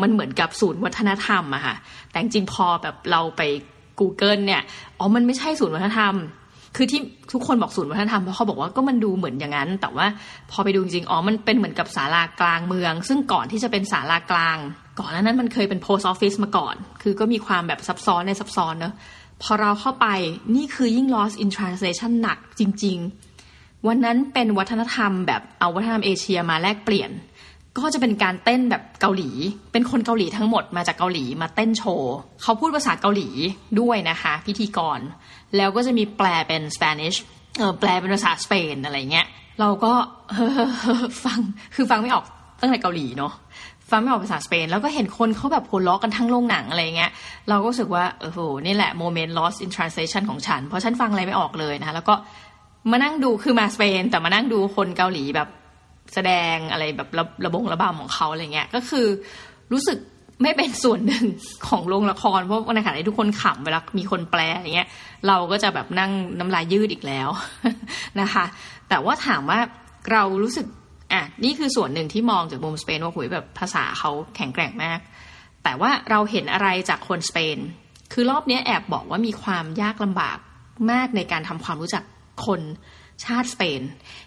[0.02, 1.74] มันเหมือนกับศูนย์วัฒนธรรมอะค่ะ
[2.10, 3.42] แต่จริงพอแบบเราไป
[4.00, 4.62] Google เนี่ย
[4.98, 6.14] อ๋อมันไม่ใช่ศูนย์วัฒนธรรม
[6.76, 7.00] คือที่
[7.32, 10.06] ทุกคนบอกศูนย์วัฒนธรรมเพราะเขาบอกว่าก็มันดูเหมือนอย่างนั้น แต่ว่า
[10.50, 14.58] พอไปดูจริงอ๋อมันเป็นเหมือนกับศาลากลางเมือง ซึ่งก่อนที่จะเป็นศาลากลาง
[14.98, 18.94] ก่อนหน้านั้นมันเคยเป็น post office มาก่อน คือก็มีความแบบซับซ้อนในซับซ้อนเนอะ
[19.42, 20.06] พอเราเข้าไป
[20.56, 22.98] นี่คือยิ่ง lost in translation หนักจริง
[23.42, 27.10] ๆ วันนั้นเป็นวัฒนธรรมแบบเอาวัฒนธรรมเอเชียมาแลกเปลี่ยน
[27.78, 29.30] ก็จะเป็นการเต้นแบบเกาหลี
[29.72, 33.28] เป็นคนเกาหลีทั้งหมดมาจากเกาหลีมาเต้นโชว์เขาพูดภาษาเกาหลี
[33.80, 35.00] ด้วยนะคะ พิธีกร
[35.56, 37.18] แล้วก็จะมีแปลเป็น Spanish
[37.58, 39.26] เออแปลเป็นภาษาสเปนอะไรเงี้ย
[39.60, 39.92] เราก็
[41.24, 41.38] ฟัง
[41.74, 42.24] คือฟังไม่ออก
[42.60, 43.32] ตั้งแต่เกาหลีเนาะ
[43.90, 47.10] ฟังไม่ออกภาษาสเปน แล้วก็เห็นคนเขาแบบโหล้อกันทั้งโรงหนังอะไรเงี้ย
[47.48, 52.14] เราก็รู้สึกว่าเออโหนี่แหละโมเมนต์ lost in translation ของฉัน เพราะฉันฟังอะไรไม่ออกเลยนะแล้วก็
[52.90, 55.48] มานั่งดูคือมาสเปน แต่มานั่งดูคนเกาหลีแบบ
[56.14, 59.06] แสดงอะไรแบบระระบงระบำของเขาอะไรเงี้ยก็คือ
[59.72, 59.98] รู้สึก
[60.42, 61.24] ไม่เป็นส่วนหนึ่ง
[61.68, 64.88] ของโรงละคร เพราะในขณะที่ทุกคนขำเวลามีคนแปลอย่างเงี้ย
[65.28, 67.28] เราก็จะแบบนั่งน้ำลายยืดอีกแล้ว
[68.20, 68.44] นะคะ
[68.88, 69.58] แต่ว่าถามว่า
[70.12, 70.66] เรารู้สึก
[71.14, 75.00] อะนี่คือส่วนหนึ่งที่มองจากมุมสเปนว่าหุยแบบภาษาเขาแข็งแกร่งมาก
[75.64, 77.58] แต่ว่าเราเห็นอะไรจากคนสเปน
[78.12, 80.38] คือรอบนี้แอบบอกว่ามีความยากลำบาก
[80.90, 82.04] มากในการทำความรู้จัก
[82.46, 82.60] คน
[83.24, 83.80] ชาติสเปน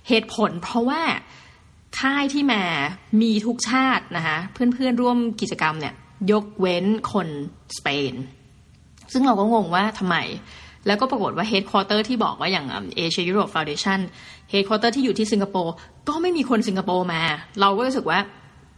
[0.08, 1.02] เหตุผลเพราะว่า
[2.00, 2.62] ค่ายที่มา
[3.22, 5.94] มีทุกชาตินะคะเพื่อนๆร่วมกิจกรรมเนี่ย
[6.32, 7.28] ยกเว้นคน
[7.78, 8.14] สเปน
[9.12, 10.18] ซึ่งเราก็งงว่าทำไม
[10.88, 12.66] แล้วก็ปรากฏว่า headquarter ที่บอกว่าอย่าง
[12.98, 14.00] เอเชียยุโรป foundation
[14.50, 15.74] headquarter ที่อยู่ที่สิงคโปร์
[16.08, 17.22] ก็ไม่มีคนสิงคโปร์มา
[17.62, 18.20] เราก็รู้สึกว่า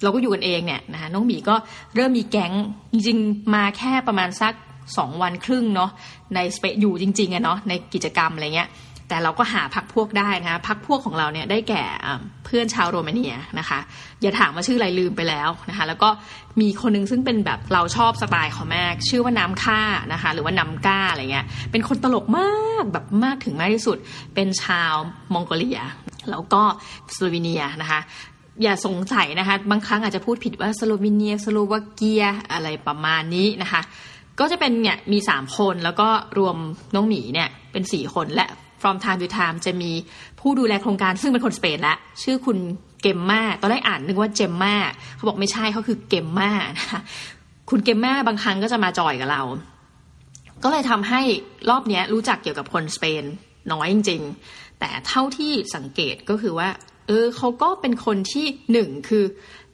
[0.03, 1.55] เราก็อยู่กันเองเนี่ยนะคะน้องหมีก็
[1.95, 2.53] เริ่มมีแก๊ง
[2.93, 4.53] จริงๆมาแค่ประมาณสัก
[4.97, 5.91] สองวันครึ่งเนาะ
[6.35, 8.69] ในสเปนอยู่จริงๆอะเนาะในกิจกรรมอะไรเงี้ย
[9.09, 11.83] แต่เราก็หาพรรคพวกได้นะคะพรรคพวกของเราเนี่ยได้แก่
[12.45, 13.79] เพื่อนชาวโรมาเนียนะคะ
[14.21, 16.09] อย่าถามว่าชื่ออะไรลืมไปแล้วนะคะ แล้วก็
[16.61, 19.81] มีคนนึงซึ่งเป็นแบบเราชอบสไตล์เขามากชื่อว่าน้ำค่า
[20.13, 23.97] นะคะ หรือว่าน้ำก้าอะไรเงี้ยเป็นคนตลกมากแบบมากถึงมากที่สุด
[24.35, 24.93] เป็นชาว
[25.33, 25.81] มองโกเลีย
[26.29, 26.61] แล้วก็
[27.15, 27.99] สโลวีเนียนะคะ
[28.63, 33.81] อย่าสงสัยนะคะ บางครั้งอาจจะพูดผิดว่าสโลวีเนียสโลวาเกียอะไรประมาณนี้นะคะ
[34.39, 36.55] ก็จะเป็นเนี่ยมีสามคนแล้วก็รวม
[36.95, 38.47] น้องหมีเนี่ยเป็นสี่คนและ
[38.81, 39.91] from time to time จะมี
[40.39, 42.57] ผู้ดูแลโครงการซึ่งเป็นคนสเปนละชื่อคุณ
[43.01, 44.75] เกมมาตอนแรกอ่านนึกว่าเจมมา
[45.15, 47.01] เขาบอกไม่ใช่เขาคือเกมมานะคะ
[47.69, 49.43] คุณเกมมาบางครั้งก็จะมาจอยกับเรา
[50.63, 51.21] ก็เลยทำให้
[51.69, 53.23] รอบนี้รู้จักเกี่ยวกับคนสเปน
[53.71, 56.69] น้อยจริง ๆ แต่เท่าที่สังเกตก็คือว่า
[57.07, 59.23] เออเขาก็เป็นคนที่หนึ่งคือ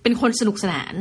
[0.02, 0.94] เป็นคนสนุกสนาน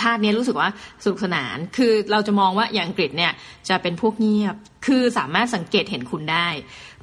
[0.00, 0.68] ชาตินี้รู้สึกว่า
[1.04, 3.32] สนุกสนาน คือเราจะมองว่าอย่างอังกฤษเนี่ย
[3.68, 6.48] จะเป็นพวกเงียบ คือสามารถสังเกตเห็นคุณได้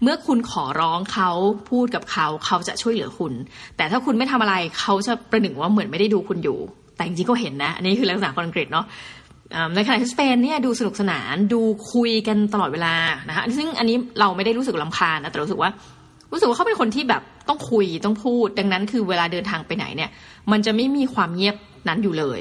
[0.02, 1.30] เมื่อคุณขอร้องเขา
[1.70, 3.34] พูดกับเขาเขาจะช่วยเหลือคุณ
[3.78, 6.58] แต่ถ้าคุณไม่ทำอะไรเขาจะประหนึ่งว่าเหมือนไม่ได้ดูคุณอยู่
[6.96, 8.86] แต่จริงๆก็เห็นนะ อันนี้คือลักษณะคนอังกฤษเนาะ
[9.76, 11.62] ในขณะที่สเปนเนี่ยดูสนุกสนานดู
[11.94, 12.94] คุยกันตลอดเวลา
[13.30, 15.72] นะคะซึ่งอันนี้เราไม่ได้รู้สึกลำคาญนะแต่รู้สึกว่า
[16.32, 20.10] รู้สึกว่าเขาเป็นคนที่แบบต้องคุยต้องพูด ดังนั้นคือเวลาเดินทางไปไหนเนี่ย
[20.52, 21.56] มันจะไม่มีความเงียบ
[21.88, 22.40] นั้นอยู่เลย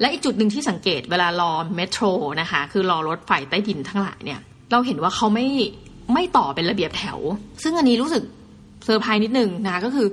[0.00, 2.04] และอีกจุดหนึ่งที่สังเกตเวลารอ metro
[2.40, 5.46] นะคะ คือรอรถไฟใต้ดินทั้งหลายเนี่ย เราเห็นว่าเขาไม่
[6.14, 7.18] ไม่ต่อเป็นระเบียบแถว
[7.62, 8.22] ซึ่งอันนี้รู้สึก
[8.84, 10.08] เซอร์ไพรส์นิดนึงนะคะก็คือ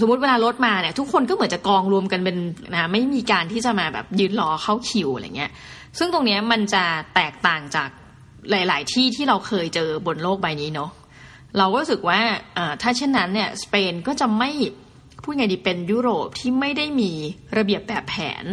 [0.00, 2.36] สมมติเวลารถมาเนี่ย ทุกคนก็เหมือนจะกองรวมกันเป็น
[2.72, 5.50] นะไม่มีการที่จะมาแบบยืนรอเข้าคิวอะไรเงี้ย
[5.98, 7.88] ซึ่งตรงนี้มันจะแตกต่างจาก
[8.50, 10.90] หลาย ๆ ที่ที่เราเคยเจอบนโลกใบนี้เนาะ
[11.58, 12.20] เราก็รู้สึกว่า
[12.82, 14.50] ถ้าเช่นนั้นเนี่ยสเปนก็จะไม่
[15.22, 17.12] พูดไงดีเป็นยุโรปที่ไม่ได้มี
[17.56, 18.44] ระเบียบแบบแผน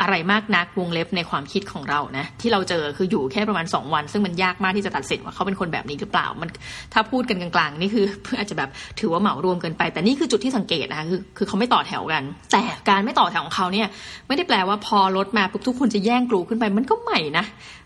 [0.00, 6.48] อะไรมากนักวงเล็บในความคิดของเรานะ ที่เราเจอคืออยู่แค่ประมาณ 2 วัน ซึ่งมันยากมากที่จะตัดสินว่าเขาเป็นคนแบบนี้หรือเปล่ามัน
[6.92, 8.06] ถ้าพูดกันกลางๆนี่คือ
[8.38, 13.88] อาจจะแบบถือว่าเหมารวมเกินไป แต่นี่คือจุดที่สังเกตนะคะคือคือเขาไม่ต่อแถวกัน แต่การไม่ต่อแถวของเขาเนี่ย
[14.28, 17.44] ไม่ได้แปลว่าพอรถมาปุ๊บทุกคนจะแย่งกลูขึ้นไป มันก็ใหม่นะ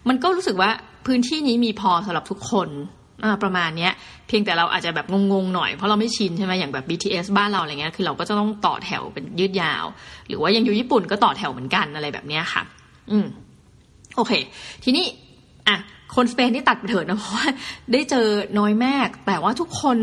[0.09, 0.71] มันก็รู้สึกว่า
[1.07, 2.69] พื้นที่นี้มีพอสำหรับทุกคน
[3.43, 3.89] ประมาณนี้
[4.29, 9.85] เพียงแต่เราอาจจะแบบงงๆหน่อยเพราะเราไม่ชินใช่ไหมอย่างแบบ BTS บ้านเราอะไรเงี้ยคือเราก็จะต้องต่อแถวเป็นยืดยาว
[10.29, 12.63] หรือว่ายังอยู่ญี่ปุ่นก็ต่อแถวเหมือนกันอะไรแบบนี้ค่ะ
[13.11, 13.27] อืม
[14.17, 14.33] โอเค
[14.85, 15.05] ทีนี้
[15.69, 15.77] อะ
[16.15, 17.47] คนสเปนที่ตัดไปเถิดนะเพราะว่า
[17.93, 18.27] ได้เจอ
[18.59, 19.99] น้อยมาก แต่ว่าทุกคน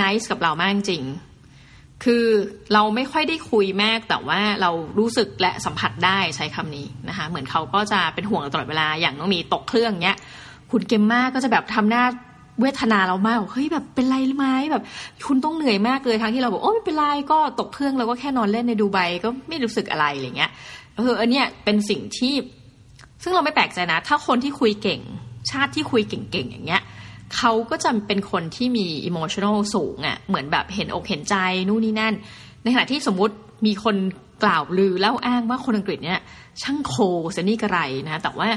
[0.00, 1.04] นิสกับเรามากจริง
[2.04, 2.26] คือ
[2.72, 10.18] เราไม่ค่อยได้คุยมากแต่ว่าเรารู้สึกและสัมผัสได้ใช้คำนี้นะคะเหมือนเขาก็จะเป็นห่วงตลอดเวลาอย่างน้องมีตกเครื่องเนี้ย
[10.70, 12.04] คุณเกมมากก็จะแบบทำหน้า
[12.60, 14.82] เวทนาเรามากเฮ้ยแบบเป็นไรไหมแบบ
[15.26, 20.50] คุณต้องเหนื่อยมากเลยทั้งที่เราบอกโอ้ไม่เป็นไรก็ตกเครื่องแล้วก็แค่นอนเล่นในดูไบก็ไม่รู้สึกอะไรอะไรเงี้ย
[20.96, 22.34] เอออันเนี้ยเป็นสิ่งที่
[23.22, 25.00] ซึ่งเราไม่แปลกใจนะ ถ้าคนที่คุยเก่ง
[25.50, 26.82] ชาติที่คุยเก่งๆอย่างเงี้ย
[27.36, 31.36] เขาก็จะเป็นคนที่มีอิโมชันอลสูงอะ่ะเหมือนแบบเห็นอกเห็นใจ
[31.68, 32.14] นู่นนี่นั่น
[32.62, 33.34] ในขณะที่สมมุติ
[33.66, 33.96] มีคน
[34.44, 36.20] กล่าวลือแล้วอ้างว่าคนอังกฤษเนี่ย
[36.62, 36.94] ช่างโค
[37.32, 38.48] เสนี่กระไรนะ แต่ว่า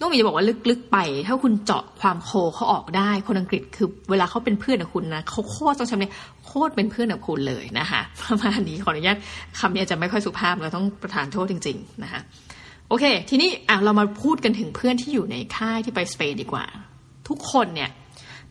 [0.00, 6.12] ต้องมีจะบอกว่าลึกๆไป ถ้าคุณเจาะความโคเขาออกได้ คนอังกฤษคือเวลาเขาเป็นเพื่อนกับคุณนะเขาโคตรต้องใช้เนี่ย
[6.46, 9.18] โคตรเป็นเพื่อนกับคุณเลยนะคะประมาณนี้ขออนุญาต
[9.58, 12.20] คำนี้จะไม่ค่อยสุภาพเราต้องประทานโทษจริง ๆ นะคะ
[12.88, 16.64] โอเค ทีนี้อะเรามาพูดกันถึงเพื่อนที่อยู่ในค่ายที่ไปสเปนดีกว่า
[17.28, 17.90] ทุกคนเนี่ย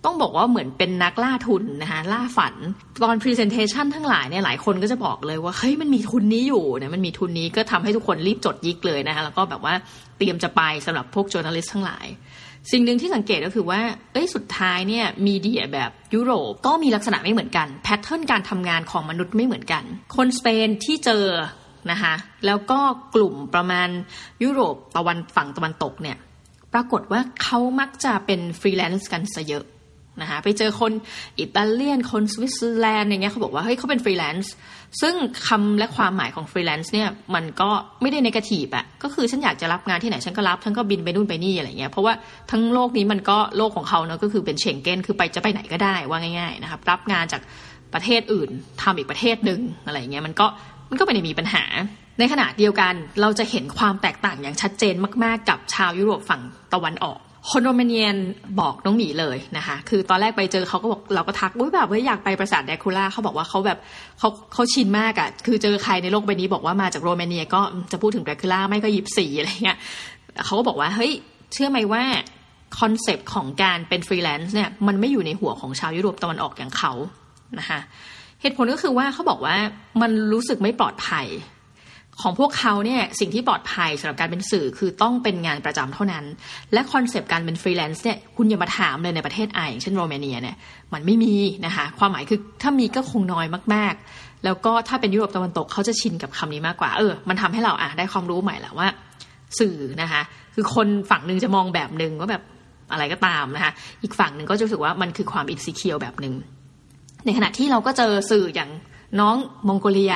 [0.05, 2.55] ต้องบอกว่าเหมือนเป็นนักล่าทุนนะคะล่าฝัน
[3.03, 9.73] ตอนพรีเซนเทชันทั้งหลายเนี่ยหลายคนก็จะบอกเลยว่าเฮ้ยมันมีทุนนี้อยู่เนี่ยมันมีทุนนี้ก็ทำให้ทุกคนรีบจดยิกเลยนะคะแล้วก็แบบว่า
[10.17, 12.07] เตรียมจะไปสำหรับพวกจ o u r n a l i s t ทั้งหลาย
[12.71, 13.81] สิ่งหนึ่งที่สังเกตก็คือว่า
[14.13, 19.83] เอ้ยสุดท้ายเนี่ย media แบบยุโรปก็มีลักษณะไม่เหมือนกัน pattern การทำงานของมนุษย์ไม่เหมือนกัน
[20.15, 21.25] คนสเปนที่เจอ
[21.91, 22.13] นะคะ
[22.45, 22.79] แล้วก็
[23.15, 23.89] กลุ่มประมาณ
[24.43, 26.17] ยุโรปตะวันฝั่งตะวันตกเนี่ย
[26.73, 29.65] ปรากฏว่าเขามักจะเป็นฟรีแลนซ์กันซะเยอะ
[30.21, 30.91] นะคะไปเจอคน
[31.39, 34.53] อิตาเลียนคนสวิตเซอร์แลนด์อย่างเงี้ยเขาบอกว่าเฮ้ยเขาเป็นฟรีแลนซ์
[35.01, 35.15] ซึ่ง
[35.47, 37.69] คำและความหมายของฟรีแลนซ์เนี่ยมันก็
[38.01, 42.13] ไม่ได้ในกระถีบอะก็คือฉันอยากจะรับงานที่ไหนฉันก็รับฉันก็บินไปนู่นไปนี่อะไรเงี้ยเพราะว่า
[42.51, 47.41] ทั้งโลกนี้มันก็โลกของเขาเนาะก็คือเป็นเชงเก้นคือไปจะไปไหนก็ได้ว่าง่ายๆนะครับรับงานจาก
[47.93, 48.49] ประเทศอื่น
[48.81, 50.47] ทำอีกประเทศหนึ่งอะไรเงี้ยมันก็
[50.89, 51.63] มันก็ไม่ได้มีปัญหา
[52.19, 56.41] ในขณะเดียวกันเราจะเห็นความแตกต่างอย่างชัดเจนมาก ๆ กับชาวยุโรปฝั่ง
[56.73, 57.19] ตะวันออก
[57.51, 58.15] คนโรมาเนียน
[58.59, 63.79] บอกน้องหมีเลยนะคะ คือตอนแรกไปเจอเขาก็บอกเราก็ทักว่าแบบว่าอยากไปปราสาทแดคูล่าเขาบอกว่าเขาแบบ
[64.19, 69.77] เขาเขาชินมากอะ่ะ คือเจอใครในโลกใบนี้บอกว่ามาจากโรมาเนียก็จะพูดถึงแดรกคูล่าไม่ก็ยิปซีอะไรเงี้ย
[70.45, 71.11] เขาก็บอกว่าเฮ้ย
[71.53, 72.03] เชื่อไหมว่า
[72.79, 76.93] concept ของการเป็นฟรีแลนซ์เนี่ยมันไม่อยู่ในหัวของชาวยุโรปตะวันออกอย่างเขา
[77.59, 77.79] นะคะ
[78.41, 79.55] เหตุผลก็คือว่าเขาบอกว่า
[80.01, 81.27] มันรู้สึกไม่ปลอดภัย
[82.21, 86.25] ของพวกเขาเนี่ยสิ่งที่ปลอดภัยสำหรับการเป็นสื่อคือต้องเป็นงานประจำเท่านั้น
[86.73, 90.55] และ concept การเป็นฟรีแลนซ์เนี่ยคุณอย่ามาถามเลยในประเทศไออย่างเช่นโรมาเนียเนี่ย
[90.93, 98.87] มันไม่มีนะคะความหมายคือถ้ามีก็คงน้อยมาก ๆ แล้วก็ถ้าเป็นยุโรปตะวันตกเขาจะชินกับคำนี้มากกว่าเออมันทำให้เราอะได้ความรู้ใหม่แหละว่า
[99.59, 100.21] สื่อนะคะ
[100.55, 102.43] คือคนฝั่งหนึ่งจะมองแบบหนึ่งว่าแบบ
[102.91, 103.71] อะไรก็ตามนะคะ
[104.03, 106.33] อีกฝั่งหนึ่งก็จะรู้สึกว่ามันคือความอินสิเคียวแบบหนึ่ง
[107.25, 108.69] ในขณะที่เราก็เจอสื่ออย่าง
[109.19, 109.35] น้อง
[109.67, 110.15] มองโกเลีย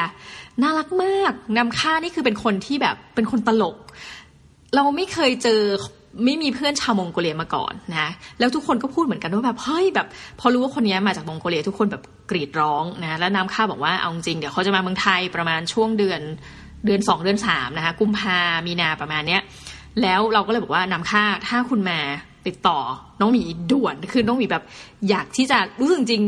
[0.62, 3.78] น่ารักมากนำค่านี่คือเป็นคนที่แบบเป็นคนตลก
[4.76, 5.62] เราไม่เคยเจอ
[6.26, 10.08] ไม่มีเพื่อนชาวมองโกเลียมาก่อนนะแล้วทุกคนก็พูดเหมือนกันว่าแบบเฮ้ยแบบ
[10.40, 16.22] พอรู้ว่าคนนี้มาจากมองโกเลีย ทุกคนแบบกรีดร้องนะแล้วน้ำค่าบอกว่าเอาจริงเดี๋ยวเขาจะมาเมืองไทยประมาณช่วงเดือน
[16.86, 19.42] เดือนสองเดือนสามนะคะกุมภามีนาประมาณเนี้ย
[20.02, 22.00] แล้วเราก็เลยบอกว่านำค่าถ้าคุณมา
[22.48, 22.80] ติดต่อ
[23.20, 24.64] น้องหมีด่วนคือน้องหมีแบบ
[25.10, 26.24] อยากที่จะรู้สึกจริง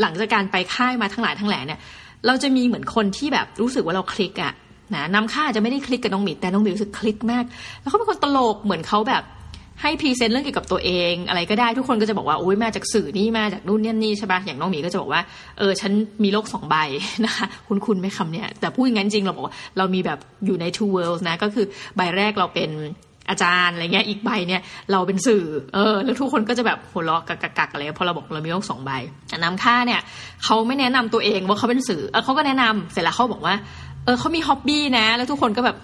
[0.00, 1.80] หลังจากการไปค่ายมาทั้งหลายทั้งแหล่เนี่ย
[2.26, 4.52] เราจะมีเหมือนคนที่แบบรู้สึกว่าเราคลิกอะ
[4.94, 7.44] นะนำค่าจะไม่ได้คลิกกับน้องหมีแต่น้องหมีรู้สึกคลิกมาก
[7.80, 9.24] แล้วเขาเป็นคนตลกเหมือนเขาแบบ
[9.82, 15.20] ให้พรีเซนต์เรื่องเกี่ยวกับตัวเอง อะไรก็ได้ทุกคนก็จะบอกว่าโอ้ยมาจากสื่อนี่มาจากนู่นนี่นี่ใช่ปะอย่างน้องหมีก็จะบอกว่า
[15.58, 15.92] เออฉัน
[16.24, 16.76] มีโลกสองใบ
[17.24, 22.70] นะคะคุณคุณไม่คำเนี้ยแต่พูดอย่างนั้นจริงเราบอกว่าเรามีแบบอยู่ใน two worlds นะก็คือใบแรกเราเป็น
[23.28, 28.90] อาจารย์อะไรเงี้ยอีกใบเนี่ยเราเป็นสื่อเออแล้วทุกคนก็จะแบบหัวเราะกักกักอะไรเพราะเราบอกเรามีโลกสองใบ
[29.44, 30.00] นำค่าเนี่ย
[30.44, 33.54] เขาไม่แนะนำตัวเองว่าเขาเป็นสื่อเออเขาก็แนะนำเสร็จแล้วเขาบอกว่า
[34.04, 35.76] เออเขามี hobby นะ แล้วทุกคนก็แบบ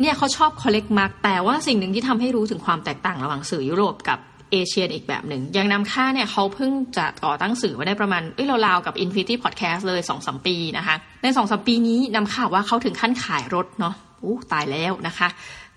[0.00, 4.18] เนี่ยเขาชอบ collect mug แต่ว่าสิ่งหนึ่งที่ทำให้รู้ถึงความแตกต่างระหว่างสื่อยุโรปกับ
[4.52, 15.28] เอเชียอีกแบบหนึ่งอย่างนำค่าเนี่ยเขาเพิ่งจะก่อตั้งสื่อมาได้ประมาณเอ้ยราวๆกับ Infinity Podcast เลยสองสามปีนะคะ ในสองสามปีนี้นำค่าว่าเขาถึงขั้นขายรถเนาะอู้ตายแล้วนะคะ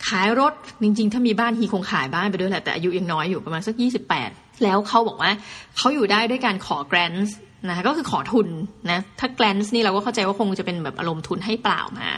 [0.07, 4.29] ขายรถจริงๆ ถ้ามีบ้านฮีคงขายบ้านไปด้วยแหละแต่อายุยังน้อยอยู่ประมาณสักยี่สิบแปด
[4.63, 5.31] แล้วเขาบอกว่า
[5.77, 7.35] เขาอยู่ได้ด้วยการขอ grants
[7.67, 8.47] นะคะก็คือขอทุน
[8.91, 12.09] นะถ้า grants นี่เราก็เข้าใจว่าคงจะเป็นแบบอารมณ์ทุนให้เปล่ามา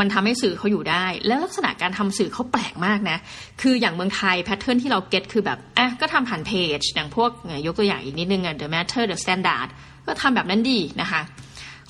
[0.00, 3.18] มันทำให้สื่อเขาอยู่ได้ แล้วลักษณะการทำสื่อเขาแปลกมากนะ
[3.62, 7.30] คืออย่างเมืองไทย pattern ที่เรา get คือแบบอะก็ทำผ่านเพจ อย่างพวก
[7.66, 9.68] ยกตัวอย่างอีกนิดนึงอะ The Matter The Standard
[10.06, 11.20] ก็ทำแบบนั้นดีนะคะ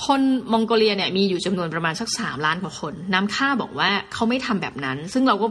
[0.07, 0.21] คน
[0.53, 5.47] มองโกเลียเนี่ยมีอยู่จำนวนประมาณสักสามล้านกว่าคน นำค่าบอกว่าเขาไม่ทำแบบนั้น ซึ่งเราก็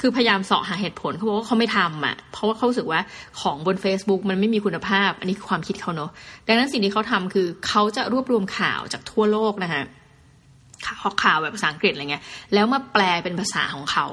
[0.00, 3.00] คือพยายามสาะหาเหตุผลเขาบอกว่าเขาไม่ทำอะ เพราะว่าเขาสึกว่า
[3.40, 6.10] ของบน Facebook มันไม่มีคุณภาพ อันนี้คือความคิดเขาเนาะ
[6.46, 9.82] ดังนั้นสิ่งที่เขาทำคือเขาจะรวบรวมข่าวจากทั่วโลกนะคะ
[10.86, 12.22] ข่าวข่าวแบบภาษาอังกฤษอะไรเงี้ย
[12.54, 14.06] แล้วมาแปลเป็นภาษาของเขา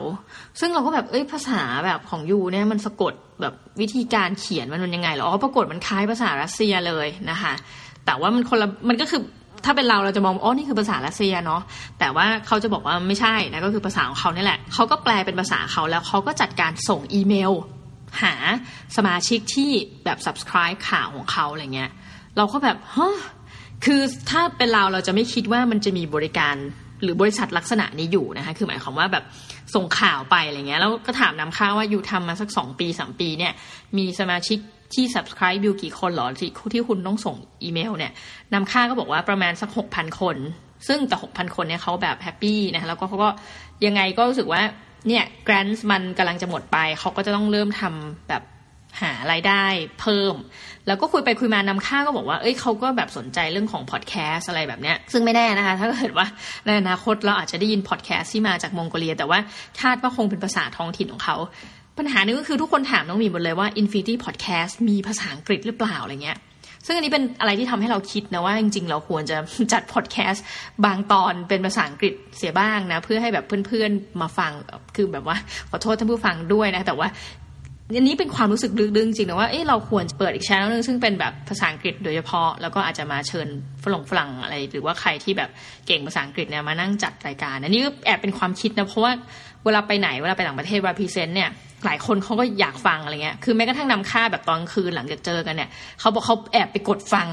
[0.59, 7.53] ซึ่งเราก็แบบ เอ้ย ภาษาแบบของยูเนี่ยมันสะกดแบบวิธีการเขียนมันยังไงหรอ อ๋อ ปรากฏมันคล้ายภาษารัสเซียเลยนะคะ
[8.05, 9.21] แต่ว่ามันคนละ มันก็คือ
[9.65, 11.61] ถ้าเป็นเราเราจะมองอ๋อนี่คือภาษารัสเซียเนาะ
[11.99, 17.51] แต่ว่าเขาจะบอกว่าไม่ใช่นะก็คือภาษาของเขาเนี่แหละเขาก็แปลเป็นภาษาเขาแล้วเขาก็จัดการส่งอีเมล
[18.23, 18.33] หา
[18.97, 19.71] สมาชิกที่
[20.05, 21.91] แบบ subscribe ข่าวของเขาอะไรเงี้ย
[22.37, 23.17] เราก็แบบฮะ
[23.85, 26.55] คือถ้าเป็นเราเราจะไม่คิดว่ามันจะมีบริการ
[27.03, 29.23] หรือบริษัทลักษณะนี้อยู่นะคะคือหมายความว่าแบบ
[29.75, 33.53] ส่งข่าวไปอะไรเงี้ยแล้วก็ถามนำค่าว่าอยู่ทำมาสักสองปีสามปีเนี่ย
[33.97, 34.57] มีสมาชิก
[34.93, 38.11] ที่ subscribe บิวกี่คนหรอที่ที่คุณต้องส่งอีเมลเนี่ย
[38.53, 40.37] นำค่าก็บอกว่าประมาณสักหกพันคน
[40.87, 43.29] ซึ่งแต่หกพันคนเนี่ยเขาแบบ happy นะแล้วก็เขาก็
[43.85, 44.61] ยังไงก็รู้สึกว่า
[45.07, 48.43] เนี่ย grant มันกำลังจะหมดไป เขาก็จะต้องเริ่มทำแบบ
[49.01, 49.65] หารายได้
[50.01, 50.35] เพิ่ม
[50.87, 56.27] แล้วก็คุยไปคุยมานำค่าก็บอกว่า เอ้ยเขาก็แบบสนใจเรื่องของพอดแคสอะไรแบบเนี้ย ซึ่งไม่แน่นะคะ ถ้าเกิดว่า
[56.65, 59.39] ในอนาคตเราอาจจะได้ยินพอดแคสที่มาจากมองโกเลีย แต่ว่า
[59.81, 61.37] คาดว่าคงเป็นภาษาท้องถิ่นของเขา
[61.97, 66.37] ปัญหานึงก็คือทุกคนถามน้องหมีหมดเลยว่า Infinity Podcast มีภาษาอังกฤษหรือเปล่าอะไรเงี้ย
[66.85, 69.37] ซึ่งอันนี้เป็นอะไรที่ทำให้เราคิดนะว่าจริงๆ เราควรจะ
[69.73, 70.43] จัดพอดแคสต์
[70.85, 74.51] บางตอนเป็นภาษาอังกฤษเสียบ้างนะ เพื่อให้แบบเพื่อนๆมาฟัง
[74.95, 75.37] คือแบบว่า
[75.69, 77.07] ขอโทษท่านผู้ฟังด้วยนะ แต่ว่า
[77.95, 83.47] อันนี้เป็นความรู้สึกลึกๆจริงนะว่าเออเราควรเปิดอีกช่องนึงซึ่งเป็นแบบภาษาอังกฤษโดยเฉพาะ แล้วก็อาจจะมาเชิญ
[83.83, 85.49] ฝรั่งฝรั่งอะไร หรือว่าใครที่แบบ
[85.87, 89.11] เก่งภาษาอังกฤษเนี่ยมานั่งจัดรายการอันนี้ก็แอบเป็นความคิดนะเพราะว่า
[89.65, 91.49] เวลาไปไหนเวลาไปต่างประเทศเวลา present เนี่ย
[91.85, 95.69] หลายคนเขาก็อยากฟังอะไรเงี้ย คือแม้กระทั่งนำค่าแบบตอนคืนหลังจากเจอกันเนี่ย
[95.99, 97.27] เขาบอกเขาแอบไปกดฟัง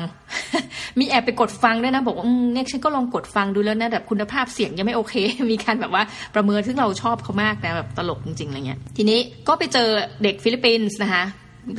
[0.98, 5.14] มีแอบไปกดฟังด้วยนะ บอกว่าเนี่ยฉันก็ลองกดฟังดูแล้วนะแบบคุณภาพเสียงยังไม่โอเค
[5.50, 6.02] มีการแบบว่า
[6.34, 9.88] ประเมินซึ่งเราชอบเขามากนะแบบตลกจริงๆอะไรเงี้ย ทีนี้ก็ไปเจอ
[10.22, 11.24] เด็กฟิลิปปินส์นะคะ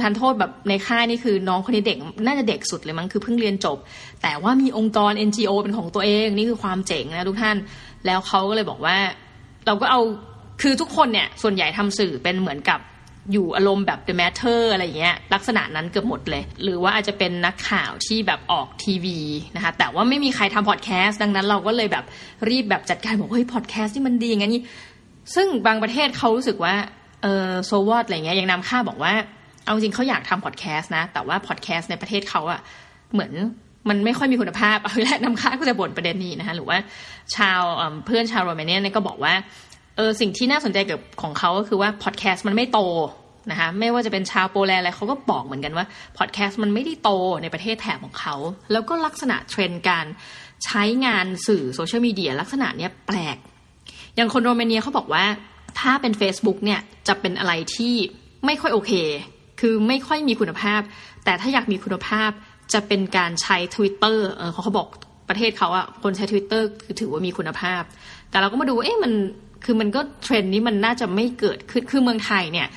[0.01, 3.77] ทานโทษแบบในค่ายนี่คือน้องคนนี้เด็กน่าจะเด็กสุดเลยมั้งคือเพิ่งเรียนจบ
[4.23, 7.57] แต่ว่ามีองค์กร NGO เป็นของตัวเองนี่คือความเจ๋งนะทุกท่าน
[8.05, 8.97] แล้วเขาก็เลยบอกว่า
[9.65, 10.01] เราก็เอา
[10.62, 12.80] คือทุกคนเนี่ยส่วนใหญ่ทำสื่อเป็นเหมือนกับ
[13.32, 19.19] อยู่อารมณ์แบบ The Matter อะไรเงี้ยลักษณะนั้นเกือบหมดเลย หรือว่าอาจจะเป็นนักข่าวที่แบบออกทีวี
[19.56, 22.06] นะคะแต่ว่าไม่มีใครทำพอดแคสต์ดังนั้นเราก็เลยแบบ
[22.50, 24.63] รีบแบบจัดการบอกเฮ้ยพอดแคสต์ที่มันดีอย่างนี้
[25.36, 26.76] ซึ่งบางประเทศเขารู้สึกว่า
[27.24, 29.13] เออ so what อะไรเงี้ยอย่างนำค่าบอกว่า
[29.65, 32.60] เอาจริงเขาอยากทำพอดแคสต์นะ แต่ว่าพอดแคสต์ในประเทศเขาอะ
[33.13, 33.32] เหมือน
[33.89, 36.78] มันไม่ค่อยมีคุณภาพเอาละนำค่าก็จะบ่นประเด็นนี้นะคะหรือว่า
[37.36, 37.62] ชาว
[38.06, 39.34] เพื่อนชาวโรมาเนียก็บอกว่า
[39.95, 42.80] เออสิ่งที่น่าสนใจกับของเขาก็คือว่าพอดแคสต์มันไม่โต
[43.51, 45.86] นะคะไม่ว่าจะเป็นชาวโปแลนด์อะไรเขาก็บอกเหมือนกันว่า
[46.17, 48.36] พอดแคสต์มันไม่ได้โตในประเทศแถบของเขา
[48.71, 50.06] แล้วก็ลักษณะเทรนด์การ
[50.65, 53.38] ใช้งานสื่อโซเชียลมีเดียลักษณะเนี้ยแปลก
[54.15, 55.25] อย่างคนโรมาเนียเขาบอกว่า
[55.80, 57.93] ถ้าเป็น Facebook เนี่ยจะเป็นอะไรที่
[58.45, 58.91] ไม่ค่อยโอเค
[59.60, 60.82] คือไม่ค่อยมีคุณภาพ
[61.25, 62.30] แต่ถ้าอยากมีคุณภาพ
[62.73, 64.88] จะเป็นการใช้ Twitter เออเขาเขาบอก
[65.30, 67.82] ประเทศเขาอะคนใช้ Twitter คือถือว่ามีคุณภาพ
[68.30, 69.12] แต่เราก็มาดูเอ๊ะมัน
[69.65, 72.67] คือมันก็เทรนด์นี้มันน่าจะไม่เกิดขึ้นคือเมืองไทยเนี่ย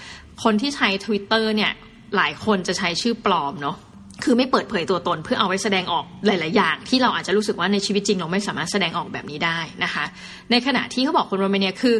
[0.43, 1.73] คนที่ใช้ Twitter เนี่ย
[2.17, 3.77] หลายคนจะใช้ชื่อปลอมเนาะ
[4.25, 10.05] คือไม่เปิดเผยตัวตนเพื่อเอาไว้แสดงออกหลาย ๆ อย่าง ที่เราอาจจะรู้สึกว่าในชีวิตจริงเราไม่สามารถแสดงออกแบบนี้ได้นะคะ
[10.51, 11.97] ในขณะที่เขาบอกคนโรมาเนียคือ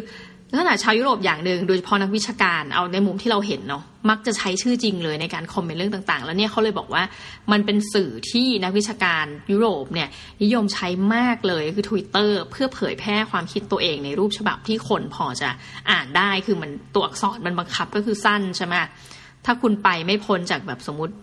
[0.55, 7.03] ลักษณะชาวยุโรปอย่างหนึ่งโดยเฉพาะนักวิชาการเอาในมุมที่เราเห็นเนาะมักจะใช้ชื่อจริงเลยในการคอมเมนต์เรื่องต่างๆ แล้วเนี่ยเขาเลยบอกว่า
[7.51, 10.09] มันเป็นสื่อที่นักวิชาการยุโรปเนี่ย
[10.43, 15.49] นิยมใช้มากเลยคือ Twitter เพื่อเผยแพร่ความคิดตัวเองในรูปฉบับที่คนพอจะ
[15.91, 18.73] อ่านได้คือมันตัวอักษรมันบังคับก็คือสั้นใช่ไหม
[19.45, 21.13] ถ้าคุณไปไม่พ้นจากแบบสมมติ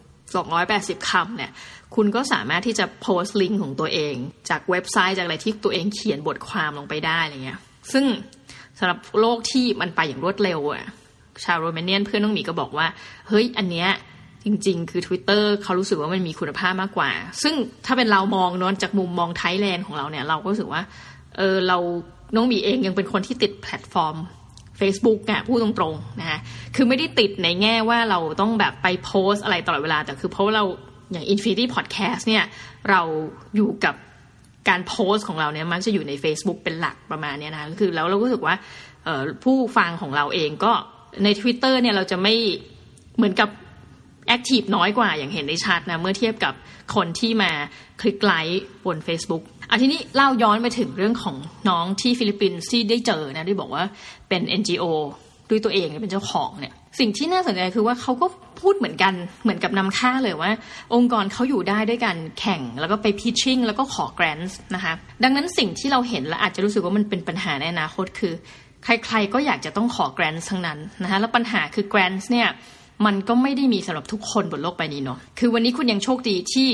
[0.50, 1.50] 280 คำเนี่ย
[1.94, 4.14] คุณก็สามารถที่จะโพสต์ลิงก์ของตัวเอง
[4.50, 7.58] จากเว็บไซต์จากอะไรที่ตัวเองเขียนบทความลงไปได้อะไรเงี้ย
[7.92, 8.04] ซึ่ง
[8.78, 10.84] สำหรับโลกที่มันไปอย่างรวดเร็วอะ
[11.44, 12.86] ชาวโรมาเนียนเพื่อนน้องหมีก็บอกว่า
[13.28, 13.88] เฮ้ยอันเนี้ย
[14.44, 17.10] จริง ๆ คือ Twitter เขารู้สึกว่ามันมีคุณภาพมากกว่า
[17.42, 17.54] ซึ่ง
[17.86, 20.82] ถ้าเป็นเรามองนอนจากมุมมองไทยแลนด์ของเราเนี่ย เราก็รู้สึกว่า
[21.36, 21.78] เออเรา
[22.34, 24.16] น้องหมีเองยังเป็นคนที่ติดแพลตฟอร์ม
[24.80, 26.38] Facebook อะพูดตรงๆนะฮะ
[26.76, 30.64] คือไม่ได้ติดในแง่ว่าเราต้องแบบไปโพสอะไรตลอดเวลา แต่คือเพราะาเรา
[31.12, 32.44] อย่าง Infinity Podcast เนี่ย
[32.90, 33.00] เรา
[33.56, 33.94] อยู่กับ
[34.68, 38.54] การโพสต์ของเราเนี่ยมันจะอยู่ใน Facebook เป็นหลักประมาณนี้นะคะคือแล้วเราก็รู้สึกว่า
[39.44, 40.72] ผู้ฟังของเราเองก็
[41.24, 42.34] ใน Twitter เนี่ยเราจะไม่
[43.16, 43.48] เหมือนกับ
[44.28, 46.54] active น้อยกว่าอย่างเห็นได้ชัดนะ เมื่อเทียบกับ
[46.94, 47.50] คนที่มา
[48.00, 51.36] click like บน Facebook อาทีนี้เล่าย้อนไปถึงเรื่องของ
[51.68, 53.84] น้องที่ฟิลิปปินส์ที่ได้เจอนะที่บอกว่า
[54.28, 54.84] เป็น NGO
[55.50, 58.26] ด้วยตัวเองเป็นเจ้าของเนี่ยสิ่งที่น่าสนใจคือว่าเขาก็
[58.60, 60.50] พูดเหมือนกันเหมือนกับนำค่าเลยว่า
[60.94, 68.32] องค์กรเขาอยู่ได้ด้วยการแข่งแล้วก็ไป pitching แล้วก็ขอ grants นะคะดังนั้นสิ่งที่เราเห็นและอาจจะรู้สึกว่ามันเป็นปัญหาในอนาคตคือ
[68.84, 72.48] ใครๆก็อยากจะต้องขอ grants ทั้งนั้นนะคะแล้วปัญหาคือ grants เนี่ย
[73.06, 76.68] มันก็ไม่ได้มีสำหรับทุกคนบนโลกใบนี้เนาะคือวันนี้คุณยังโชคดีที่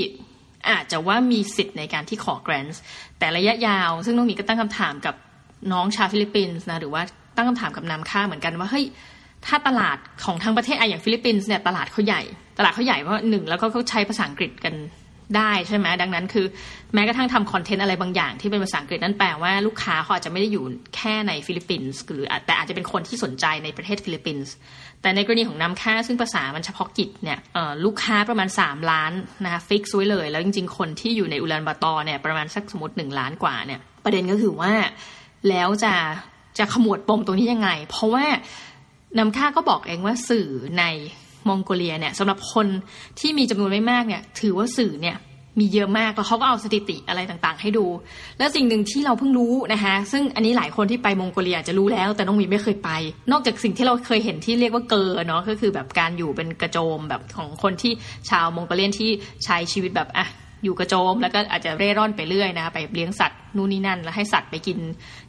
[0.71, 2.81] อาจจะว่ามีสิทธิ์ในการที่ขอ grants
[3.19, 5.15] แต่ระยะยาว ซึ่งน้องมีก็ตั้งคำถามกับ
[5.73, 7.03] น้องชาวฟิลิปปินส์นะหรือว่า
[7.39, 8.85] ตั้งคำถามกับนำค่าเหมือนกันว่าเฮ้ย
[9.47, 12.23] ถ้าตลาดของทั้งประเทศอย่างฟิลิปปินส์เนี่ยตลาดเขาใหญ่
[12.59, 14.75] ตลาดเขาใหญ่เพราะหนึ่งแล้วก็เขาใช้ภาษาอังกฤษกัน
[15.37, 16.47] ได้ใช่ไหมดังนั้นคือ
[16.95, 20.65] แม้กระทั่งทำคอนเทนต์อะไรบางอย่างที่เป็นภาษาอังกฤษนั่นแปลว่าลูกค้าเขาอาจจะไม่ได้อยู่
[20.97, 24.53] แค่ในฟิลิปปินส์หรือแต่อาจจะเป็นคนที่สนใจในประเทศฟิลิปปินส์
[25.03, 27.39] แต่ในกรณีของนำค่าซึ่งภาษามันเฉพาะกิจเนี่ย
[27.85, 29.13] ลูกค้าประมาณ 3 ล้าน
[29.45, 34.73] นะคะ fix ไว้เลย แล้วจริงๆ คนที่อยู่ในอูลานบาตอร์เนี่ยประมาณสักสมมติ 1 ล้านกว่าเนี่ยประเด็นก็คือว่า
[35.49, 35.95] แล้วจะ
[36.59, 38.25] จะขมวดปมตรงนี้ยังไง เพราะว่า
[39.19, 40.85] นำค่าก็บอกเองว่าสื่อใน
[41.49, 42.67] มองโกเลียเนี่ยสำหรับคน
[43.21, 45.17] ที่มีจำนวนไม่มากเนี่ย ถือว่าสื่อเนี่ย
[45.61, 47.87] มีเยอะมากแล้วเขาก็เอาสถิติอะไรต่างๆ ให้ดู
[48.39, 52.91] แล้วสิ่งหนึ่งที่เราเพิ่งรู้นะคะซึ่งอันนี้หลายคนที่ไปมองโกเลียจะรู้แล้ว แต่น้องมีไม่เคยไป
[53.33, 57.93] นอกจากสิ่งที่เราเคยเห็นที่เรียกว่าเกอเนาะก็คือแบบการอยู่เป็นกระโจมแบบของคนที่
[58.31, 59.11] ชาวมองโกเลียนที่
[59.45, 60.27] ใช้ชีวิตแบบอะ
[60.65, 64.79] อยู่กระโจมแล้วก็อาจจะเร่ร่อนไปเรื่อยนะไปเลี้ยงสัตว์นู่นนี่นั่น แล้วให้สัตว์ไปกิน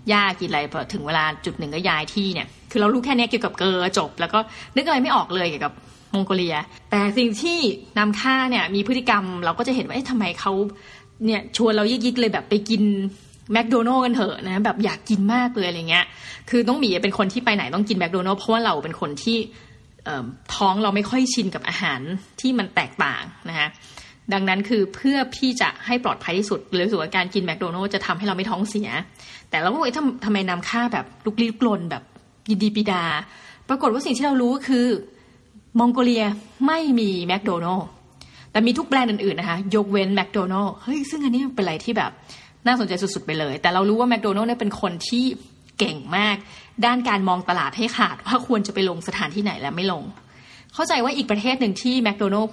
[0.09, 4.39] หญ้ากินอะไรพอถึงเวลาจุดหนึ่งก็ย้ายที่เนี่ย คือเรารู้แค่นี้เกี่ยวกับเกอจบ แล้วก็
[4.75, 5.73] นึกอะไรไม่ออกเลยเกี่ยวกับ
[6.13, 6.55] มองโกเลีย
[6.91, 7.57] แต่สิ่งที่
[7.97, 10.51] นำค่าเนี่ยมีพฤติกรรมเราก็จะเห็นว่าเอ๊ะทำไมเขา
[11.25, 12.81] เนี่ยชวนเรายิกๆเลยแบบไปกิน
[13.53, 16.05] แมคโดนัลล์กันเถอะนะแบบอยากกินมากเลยอะไรเงี้ย
[16.49, 19.37] คือต้องมีเป็นคนที่ไปไหนต้องกินแมคโดนัลล์เพราะว่าเราเป็นคนที่
[20.55, 21.99] ท้องเราไม่ค่อยชินกับอาหาร
[22.41, 23.67] ที่มันแตกต่างนะคะ
[24.33, 28.89] ดังนั้นคือเพื่อพี่จะให้ปลอดภัยที่สุดเลยรู้สึกว่าการกินแมคโดนัลล์จะทำให้เราไม่ท้องเสีย
[29.49, 32.03] แต่เราก็เอ๊ะทำทำไมนำค่าแบบลุกลี้ลุกลนแบบ
[32.49, 33.03] ยินดีปีดา
[33.69, 34.87] ปรากฏว่าสิ่งที่เรารู้คือ
[35.79, 36.25] มองโกเลีย
[36.67, 37.87] ไม่มีแมคโดนัลล์
[38.51, 42.11] แต่มีทุกแบรนด์อื่นๆนะคะ ยกเว้นแมคโดนัลล์เฮ้ยซึ่งอันนี้เป็นอะไรที่แบบ
[42.67, 45.25] น่าสนใจสุดๆไปเลย แต่เรารู้ว่าแมคโดนัลล์เนี่ยเป็นคนที่
[45.79, 46.37] เก่งมาก
[46.85, 50.03] ด้านการมองตลาดให้ขาดว่าควรจะไปลงสถานที่ไหนและไม่ลง
[50.73, 52.51] เข้าใจว่าอีกประเทศหนึ่งที่แมคโดนัลล์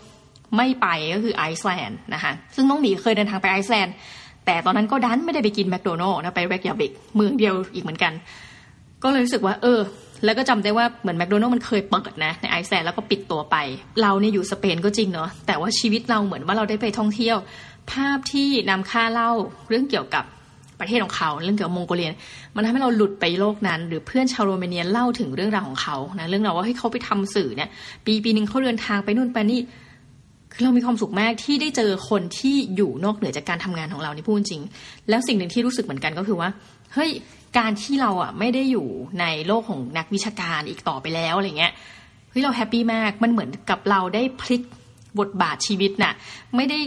[0.57, 3.95] ไม่ไปก็คือไอซ์แลนด์นะคะซึ่งน้องหมีเคยเดินทางไปไอซ์แลนด์
[4.47, 8.13] แต่ตอนนั้นก็ดันไม่ได้ไปกินแมคโดนัลล์นะไปเรกยาบิกเมืองเดียวอีกเหมือนกัน
[9.03, 9.81] ก็เลยรู้สึกว่า เออ
[10.25, 13.57] แล้วก็จำได้ว่าเหมือนแมคโดนัลล์มันเคยเปิดนะในไอซ์แลนด์แล้วก็ปิดตัวไป
[14.03, 17.37] เราเนี่ยอยู่สเปนก็จริงเนาะแต่ว่าชีวิตเราเหมือนว่าเราได้ไปท่องเที่ยว
[17.93, 19.31] ภาพที่นำค่าเล่า
[19.69, 20.25] เรื่องเกี่ยวกับ
[20.81, 22.15] ประเทศของเขาเรื่องเกี่ยวกับมองโกเลียน
[22.55, 27.69] มันทำให้เราหลุดไปโลกนั้น หรือเพื่อนชาวโรมาเนียเล่าถึงเรื่องราวของเขานะเรื่องราวว่าให้เขาไปทำสื่อเนี่ย
[28.07, 29.61] ปีปีหนึ่งเขาเดินทางไปนู่นไปนี่
[30.57, 34.63] คือเรามีความสุขมากที่ได้เจอคนที่อยู่นอกเหนือจากการทำงานของเรานี่พูดจริง
[35.09, 36.49] แล้วสิ่งหนึ่งที่รู้สึกเหมือนกันก็คือว่า
[36.95, 37.11] เฮ้ย
[37.59, 38.87] การที่เราอะไม่ได้อยู่
[39.21, 41.73] ในโลกของนักวิชาการอีกต่อไปแล้วอะไรเงี้ย
[42.31, 44.63] เฮ้ยเรา happy มาก มันเหมือนกับเราได้พลิก
[45.19, 46.13] บทบาทชีวิตน่ะ
[46.57, 46.79] ไม่ได้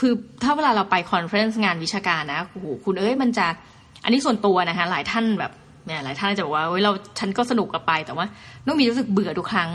[0.00, 0.12] คือ
[0.42, 3.46] ถ้าเวลาเราไป conference งานวิชาการนะ โอ้โห คุณเอ้ยมันจะ
[4.04, 5.52] อันนี้ส่วนตัวนะคะ หลายท่านแบบ
[5.86, 8.26] เนี่ยหลายท่านจะบอกว่าเฮ้ยเราฉันก็สนุกกับไปแต่ว่า
[8.66, 9.70] น้องมีรู้สึกเบื่อทุกครั้ง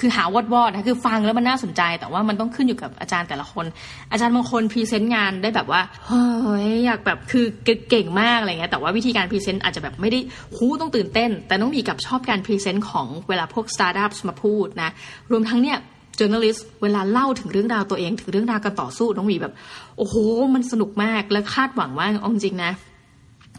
[0.00, 3.64] คือหาวอดวอดนะคือฟังแล้วมันน่าสนใจ แต่ว่ามันต้องขึ้นอยู่กับอาจารย์แต่ละคน
[4.10, 7.44] อาจารย์บางคน present งานได้แบบว่าเฮ้ยอยากแบบคือ
[7.90, 10.18] เก่งมากอะไรเงี้ยแต่ว่าวิธีการ present อาจจะแบบไม่ได้
[10.56, 14.90] หูต้องตื่นเต้น แต่น้องมีกลับชอบการ present ของเวลาพวกสตาร์ทอัพมาพูดนะ
[15.32, 15.78] รวมทั้งเนี่ย
[16.18, 19.52] journalist เวลาเล่าถึงเรื่องราวตัวเองถึงเรื่องราวการต่อสู้น้องมีแบบ
[19.98, 20.14] โอ้โห
[20.54, 22.72] มันสนุกมากและคาดหวังว่าอาจริงนะ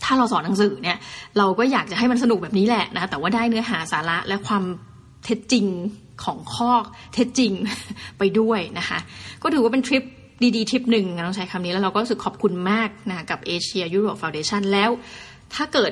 [0.04, 0.98] ถ้าเราสอนหนังสือเนี่ย
[1.38, 4.64] เราก็อยากจะให้มันสนุกแบบนี้แหละนะแต่ว่าได้เนื้อหาสาระและความ
[5.26, 5.66] เท็จจริง
[6.24, 6.72] ของข้อ
[7.14, 7.52] เท็จจริง
[8.18, 8.98] ไปด้วยนะคะ
[9.42, 10.04] ก็ถือว่าเป็นทริป
[10.56, 14.90] ดีๆทริปหนึ่งต้องใช้คำนี้แล้วเราก็รู้สึกขอบคุณมากนะกับเอเชียยุโรปฟาวเดชันแล้ว
[15.54, 15.92] ถ้าเกิด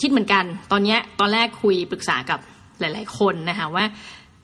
[0.00, 2.38] คิดเหมือนกัน ตอนนี้ตอนแรกคุยปรึกษากับ
[2.80, 3.84] หลาย ๆ คนนะคะว่า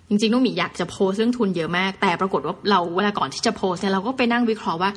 [0.09, 4.91] จริงๆน้องหมีอยากจะโพสเรื่องทุนเยอะมาก แต่ปรากฏว่าเราเวลาก่อนที่จะโพสเนี่ยเราก็ไปนั่งวิเคราะห์ว่า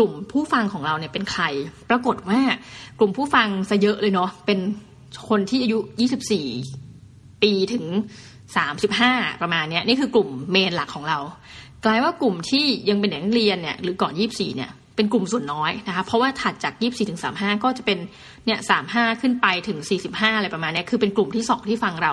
[0.00, 1.44] กลุ่มผู้ฟังของเราเนี่ยเป็นใคร
[1.90, 2.40] ปรากฏว่า
[2.98, 4.58] กลุ่มผู้ฟังซะเยอะเลยเนาะเป็น
[5.28, 5.78] คนที่อายุ
[6.60, 7.84] 24 ปีถึง
[8.62, 11.18] 35 ประมาณนี้นี่คือกลุ่มเมนหลักของเรา
[11.84, 17.98] กลายว่ากลุ่มที่ยังเป็นเด็กนักเรียนเนี่ยหรือก่อน 24 เนี่ยเป็นกลุ่มส่วนน้อยนะคะเพราะว่าถัดจาก 24ถึง35 ก็จะเป็น
[18.46, 18.58] เนี่ย
[18.90, 19.78] 35 ขึ้นไปถึง
[20.08, 22.12] 45 อะไรประมาณนี้คือเป็นกลุ่มที่สองที่ฟังเรา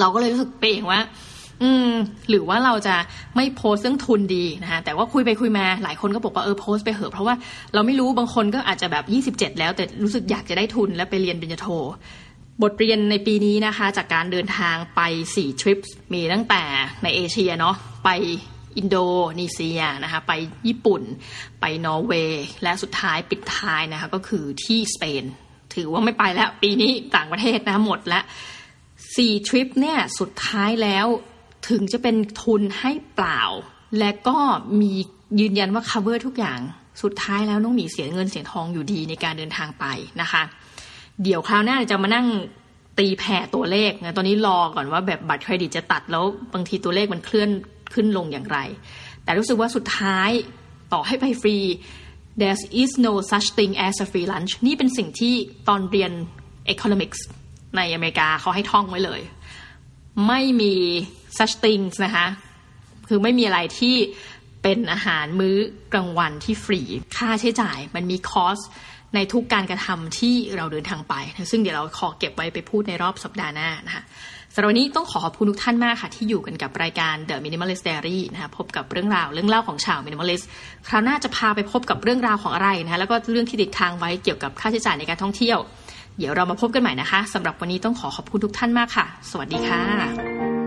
[0.00, 1.00] เราก็เลยรู้สึกเปเองว่า
[1.62, 1.92] อืม
[2.28, 2.96] หรือว่าเราจะ
[3.36, 7.34] ไม่โพสเรื่องทุนดีนะคะแต่ว่าคุยไปคุยมาหลายคนก็บอกว่าเออโพสไปเหอะเพราะว่า
[7.74, 9.04] เราไม่รู้บางคนก็อาจจะแบบ
[9.34, 11.68] 27 แล้วแต่รู้สึกอยากจะได้ทุนและไปเรียนปริญญาโท
[12.62, 15.00] บทเรียนในปีนี้นะคะ จากการเดินทางไป
[15.34, 15.78] 4 ทริป
[16.12, 16.62] มีตั้งแต่
[17.02, 18.10] ในเอเชียเนาะไป
[18.76, 18.96] อินโด
[19.40, 20.32] นีเซียนะคะไป
[20.68, 21.02] ญี่ปุ่น
[21.60, 25.24] ไปนอร์เวย์และสุดท้ายปิดท้ายนะคะก็คือที่สเปน
[25.74, 28.20] ถือว่าไม่ไปแล้วปีนี้ต่างประเทศนะหมดละ
[29.16, 31.06] สี่ทริปเนี่ยสุดท้ายแล้ว
[31.70, 33.42] ถึงจะเป็นทุนให้เปล่า
[33.98, 34.38] และก็
[34.80, 34.92] มี
[35.40, 36.60] ยืนยันว่า cover ทุกอย่าง
[37.02, 39.84] สุดท้ายแล้วน้องหมีเสียเงินเสียทองอยู่ดีในการเดินทางไป
[40.20, 40.42] นะคะ
[41.22, 42.26] เดี๋ยวคราวหน้าจะมานั่ง
[42.98, 47.50] ตีแผ่ตัวเลขนะตอนนี้รอก่อนว่าแบบบัตรเครดิตจะตัดแล้วบางทีตัวเลขมันเคลื่อน
[47.94, 48.58] ขึ้นลงอย่างไร
[49.24, 50.30] แต่รู้สึกว่าสุดท้าย
[50.92, 51.56] ต่อให้ไปฟรี
[52.40, 55.34] there is no such thing as a free lunch นี่เป็นสิ่งที่
[55.68, 56.12] ตอนเรียน
[56.74, 57.20] economics
[57.76, 59.20] ในอเมริกาเขาให้ท่องไว้เลย
[60.26, 60.74] ไม่มี
[61.36, 62.26] such things นะคะ
[63.08, 63.96] คือไม่มีอะไรที่
[64.62, 65.56] เป็นอาหารมื้อ
[65.92, 66.80] กลางวันที่ฟรี
[67.16, 68.58] ค่าใช้จ่ายมันมีคอส
[69.14, 71.14] ในทุกการกระทำที่เราเดินทางไป
[71.50, 74.02] ซึ่งเดี๋ยวเราขอเก็บไว้ไปพูดในรอบสัปดาห์หน้านะคะ
[74.54, 80.44] สำหรับวันนี้ต้องขอขอบคุณทุกท่านมากค่ะ ที่อยู่กันกับรายการ The Minimalist Diary นะคะพบกับเรื่องราวเรื่องเล่าของชาว Minimalist
[80.88, 85.58] คราวหน้าจะพาไปพบกับเรื่องราวของอะไรนะคะแล้วก็เรื่องที่ติดค้างไว้เกี่ยวกับค่าใช้จ่ายในการท่องเที่ยว
[86.18, 90.57] เดี๋ยวเรามาพบกันใหม่นะคะสำหรับวันนี้ต้องขอขอบคุณทุกท่านมากค่ะ สวัสดีค่ะ